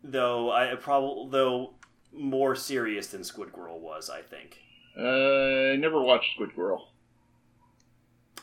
[0.05, 1.75] though I probably though
[2.13, 4.59] more serious than Squid Girl was, I think.
[4.99, 6.89] uh, i never watched squid girl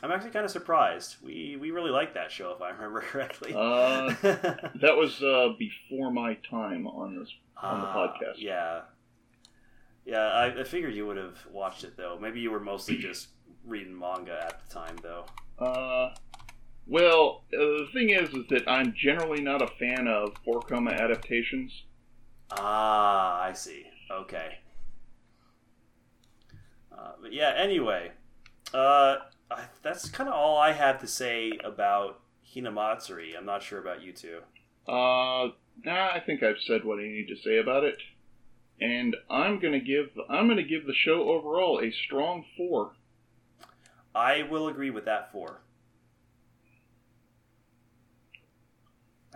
[0.02, 1.18] I'm actually kind of surprised.
[1.22, 3.54] We we really liked that show, if I remember correctly.
[3.54, 7.30] uh, that was uh, before my time on this
[7.62, 8.36] on the Ah, podcast.
[8.38, 8.82] Yeah,
[10.06, 10.28] yeah.
[10.28, 12.18] I, I figured you would have watched it though.
[12.20, 13.28] Maybe you were mostly just
[13.66, 15.26] reading manga at the time, though.
[15.64, 16.16] Uh,
[16.90, 20.92] well, uh, the thing is, is that I'm generally not a fan of four koma
[20.92, 21.84] adaptations.
[22.52, 23.86] Ah, I see.
[24.12, 24.58] Okay.
[26.92, 27.54] Uh, but yeah.
[27.56, 28.12] Anyway,
[28.74, 29.18] uh,
[29.52, 32.20] I, that's kind of all I had to say about
[32.56, 33.38] Hinamatsuri.
[33.38, 34.40] I'm not sure about you two.
[34.88, 35.50] Uh,
[35.86, 37.98] nah, I think I've said what I need to say about it,
[38.82, 42.94] and I'm gonna give I'm gonna give the show overall a strong four.
[44.16, 45.62] I will agree with that four.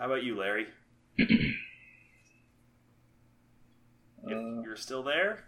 [0.03, 0.67] How about you, Larry?
[1.17, 1.29] If
[4.37, 5.45] Uh, you're still there?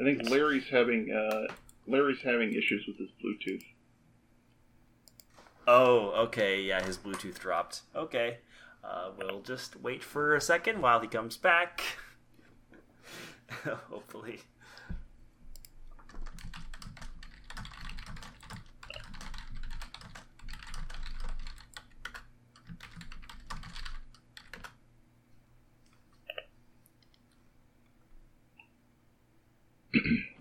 [0.00, 1.52] I think Larry's having uh,
[1.86, 3.62] Larry's having issues with his Bluetooth.
[5.66, 6.62] Oh, okay.
[6.62, 7.82] Yeah, his Bluetooth dropped.
[7.94, 8.38] Okay.
[8.82, 11.82] Uh, we'll just wait for a second while he comes back.
[13.90, 14.40] Hopefully.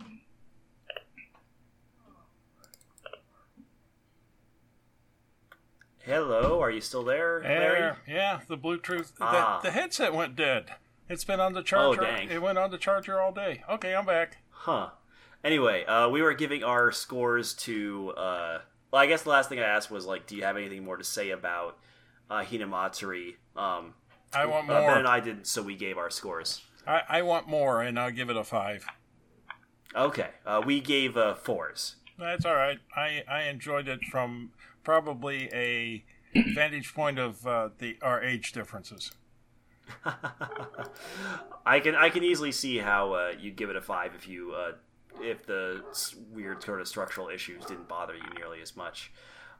[6.00, 7.80] Hello, are you still there, Larry?
[7.80, 9.60] Yeah, yeah, the Bluetooth, Ah.
[9.62, 10.72] the, the headset went dead.
[11.10, 12.02] It's been on the charger.
[12.02, 12.30] Oh, dang.
[12.30, 13.64] It went on the charger all day.
[13.70, 14.38] Okay, I'm back.
[14.50, 14.90] Huh.
[15.44, 18.12] Anyway, uh, we were giving our scores to.
[18.12, 18.60] Uh,
[18.92, 20.98] well, I guess the last thing I asked was like, do you have anything more
[20.98, 21.78] to say about
[22.30, 23.36] uh, Hinamatsuri?
[23.56, 23.94] Um,
[24.34, 24.90] I want uh, more.
[24.90, 26.62] ben and I didn't, so we gave our scores.
[26.86, 28.86] I, I want more, and I'll give it a five.
[29.98, 31.96] Okay, uh, we gave uh, fours.
[32.20, 32.80] That's all right.
[32.96, 34.52] I, I enjoyed it from
[34.84, 36.04] probably a
[36.54, 39.12] vantage point of uh, the our age differences.
[41.66, 44.54] I can I can easily see how uh, you'd give it a five if you
[44.54, 44.72] uh,
[45.22, 45.84] if the
[46.32, 49.12] weird sort of structural issues didn't bother you nearly as much.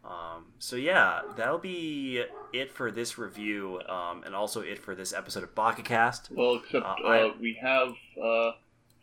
[0.06, 2.24] Um, so yeah, that'll be
[2.54, 6.32] it for this review, um, and also it for this episode of BakaCast.
[6.32, 7.90] Well, except Uh, uh, I- we have
[8.22, 8.52] uh,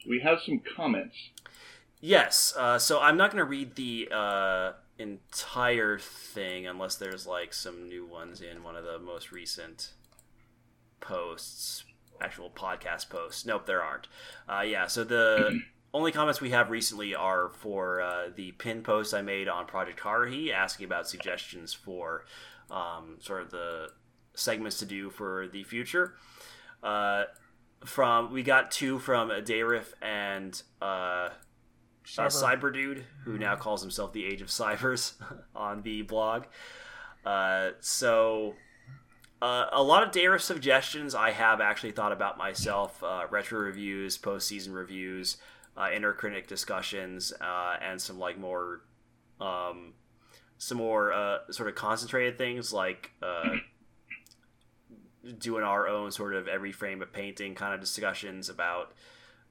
[0.08, 1.16] we have some comments.
[2.00, 2.54] Yes.
[2.56, 7.88] Uh, so I'm not going to read the uh, entire thing unless there's like some
[7.88, 9.92] new ones in one of the most recent
[11.00, 11.84] posts,
[12.20, 13.46] actual podcast posts.
[13.46, 14.08] Nope, there aren't.
[14.48, 14.86] Uh, yeah.
[14.86, 15.60] So the
[15.94, 20.00] only comments we have recently are for uh, the pin post I made on Project
[20.00, 22.24] Haruhi asking about suggestions for
[22.70, 23.88] um, sort of the
[24.34, 26.14] segments to do for the future.
[27.84, 31.30] Uh, from we got two from Dayrif and uh, uh,
[32.06, 35.14] Cyber Dude, who now calls himself the Age of Cybers
[35.56, 36.44] on the blog.
[37.24, 38.54] Uh, so,
[39.40, 44.18] uh, a lot of Dayrif suggestions I have actually thought about myself uh, retro reviews,
[44.18, 45.38] postseason reviews,
[45.76, 48.82] uh, inner critic discussions, uh, and some like more.
[49.40, 49.94] Um,
[50.56, 53.56] some more uh, sort of concentrated things like uh,
[55.38, 58.92] doing our own sort of every frame of painting kind of discussions about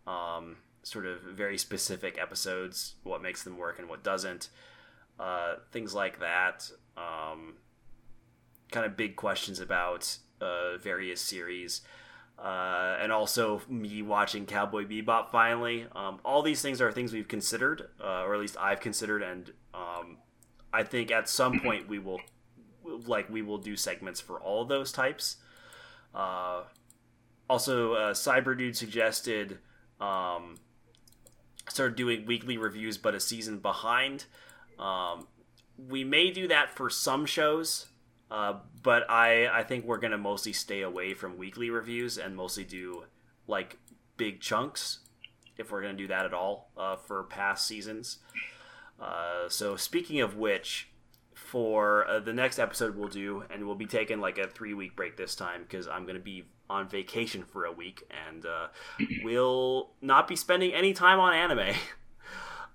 [0.06, 4.50] um, sort of very specific episodes, what makes them work and what doesn't,
[5.20, 6.70] uh, things like that.
[6.98, 7.56] Um,
[8.72, 11.82] kind of big questions about uh, various series.
[12.38, 15.86] Uh, and also me watching Cowboy Bebop finally.
[15.96, 19.52] Um, all these things are things we've considered, uh, or at least I've considered, and
[19.74, 20.18] um,
[20.74, 22.20] I think at some point we will,
[22.84, 25.38] like, we will do segments for all those types.
[26.14, 26.64] Uh,
[27.50, 29.60] also, uh, Cyber Dude suggested
[30.00, 30.56] um,
[31.70, 34.26] started doing weekly reviews, but a season behind.
[34.80, 35.28] Um,
[35.78, 37.88] we may do that for some shows,
[38.30, 42.64] uh, but I I think we're gonna mostly stay away from weekly reviews and mostly
[42.64, 43.06] do
[43.48, 43.78] like
[44.18, 45.00] big chunks
[45.58, 48.20] if we're gonna do that at all uh, for past seasons.
[49.00, 50.90] Uh, so speaking of which,
[51.54, 54.96] for uh, the next episode we'll do, and we'll be taking like a three week
[54.96, 58.70] break this time because I'm gonna be on vacation for a week, and uh,
[59.24, 61.76] we'll not be spending any time on anime.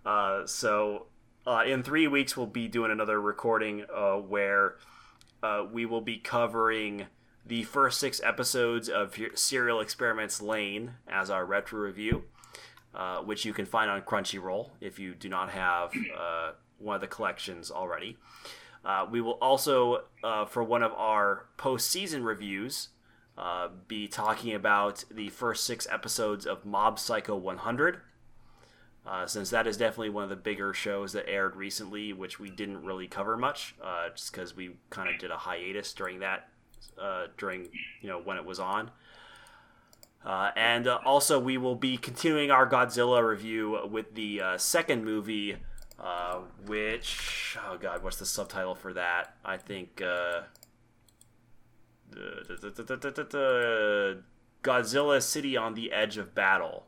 [0.07, 1.07] Uh, so
[1.47, 4.76] uh, in three weeks, we'll be doing another recording uh, where
[5.43, 7.05] uh, we will be covering
[7.45, 12.24] the first six episodes of Serial Experiments Lain as our retro review,
[12.95, 15.93] uh, which you can find on Crunchyroll if you do not have
[16.79, 18.16] one of the collections already.
[19.11, 20.05] We will also,
[20.49, 22.89] for one of our post-season reviews,
[23.39, 28.01] uh, be talking about the first six episodes of Mob Psycho 100.
[29.07, 32.51] Uh, since that is definitely one of the bigger shows that aired recently, which we
[32.51, 36.49] didn't really cover much, uh, just because we kind of did a hiatus during that,
[37.01, 37.68] uh, during
[38.03, 38.91] you know when it was on.
[40.26, 45.57] Uh, and uh, also, we will be continuing our Godzilla review with the second movie,
[46.66, 49.36] which oh god, what's the subtitle for that?
[49.44, 50.01] I think
[54.62, 56.87] Godzilla City on the Edge of Battle.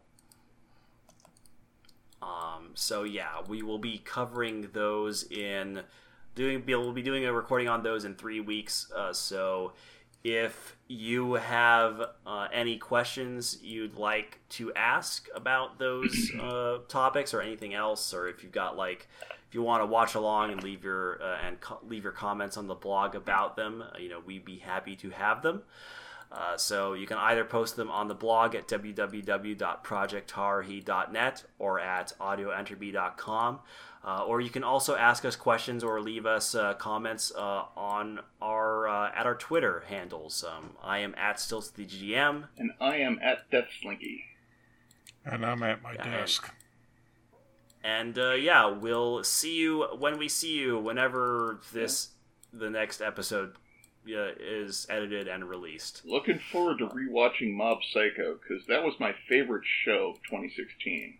[2.23, 5.82] Um, so yeah, we will be covering those in
[6.35, 6.62] doing.
[6.66, 8.91] We'll be doing a recording on those in three weeks.
[8.95, 9.73] Uh, so
[10.23, 17.41] if you have uh, any questions you'd like to ask about those uh, topics or
[17.41, 19.09] anything else, or if you've got like
[19.49, 22.57] if you want to watch along and leave your uh, and co- leave your comments
[22.57, 25.63] on the blog about them, uh, you know we'd be happy to have them.
[26.32, 33.59] Uh, so you can either post them on the blog at www.projectharuhi.net or at audioentropy.com.
[34.02, 38.20] Uh, or you can also ask us questions or leave us uh, comments uh, on
[38.40, 40.43] our uh, at our Twitter handles.
[40.43, 42.44] Um, I am at StillsTheGM.
[42.57, 44.23] And I am at DeathSlinky.
[45.27, 46.51] And I'm at my yeah, desk.
[47.85, 52.09] And uh, yeah, we'll see you when we see you, whenever this
[52.52, 53.55] the next episode
[54.06, 56.02] uh, is edited and released.
[56.05, 61.18] Looking forward to rewatching Mob Psycho because that was my favorite show of 2016.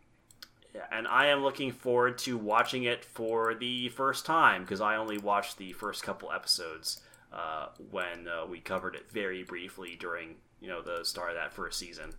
[0.75, 4.97] Yeah, and I am looking forward to watching it for the first time because I
[4.97, 7.01] only watched the first couple episodes
[7.33, 11.53] uh, when uh, we covered it very briefly during you know the start of that
[11.53, 12.13] first season.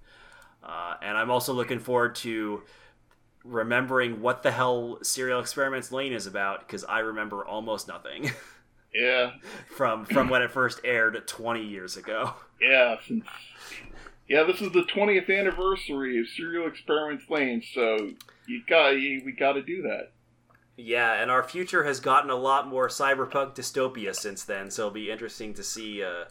[0.64, 2.64] Uh, and I'm also looking forward to
[3.44, 8.32] remembering what the hell Serial Experiments Lain is about because I remember almost nothing.
[8.94, 9.32] Yeah.
[9.70, 12.34] from from when it first aired 20 years ago.
[12.62, 13.26] Yeah, since
[14.28, 18.12] yeah, this is the 20th anniversary of Serial Experiments Lain, so
[18.48, 20.12] you got you, we got to do that.
[20.78, 24.94] Yeah, and our future has gotten a lot more cyberpunk dystopia since then, so it'll
[24.94, 26.26] be interesting to see uh,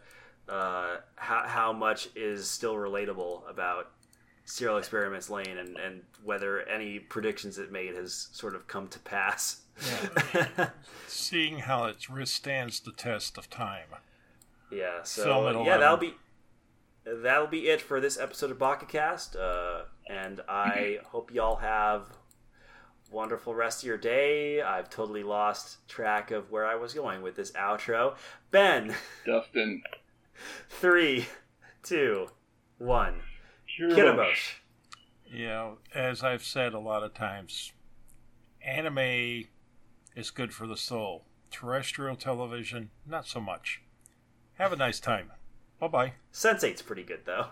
[0.51, 3.91] uh, how how much is still relatable about
[4.51, 8.99] Serial Experiments Lain and, and whether any predictions it made has sort of come to
[8.99, 9.63] pass.
[10.35, 10.71] Yeah.
[11.07, 13.89] Seeing how it withstands the test of time.
[14.71, 16.15] Yeah, so yeah, that'll be
[17.05, 19.37] that'll be it for this episode of BakaCast.
[19.37, 22.09] Uh, and I hope y'all have
[23.11, 24.63] wonderful rest of your day.
[24.63, 28.17] I've totally lost track of where I was going with this outro.
[28.51, 28.95] Ben,
[29.27, 29.83] Dustin.
[30.69, 31.27] three,
[31.83, 32.29] two,
[32.79, 33.23] one.
[33.79, 34.55] Kirabosh.
[35.27, 37.73] You know, as I've said a lot of times,
[38.65, 39.45] anime
[40.17, 41.25] is good for the soul.
[41.51, 43.83] Terrestrial television, not so much.
[44.55, 45.31] Have a nice time.
[45.79, 46.13] Bye bye.
[46.33, 47.47] Sense8's pretty good though.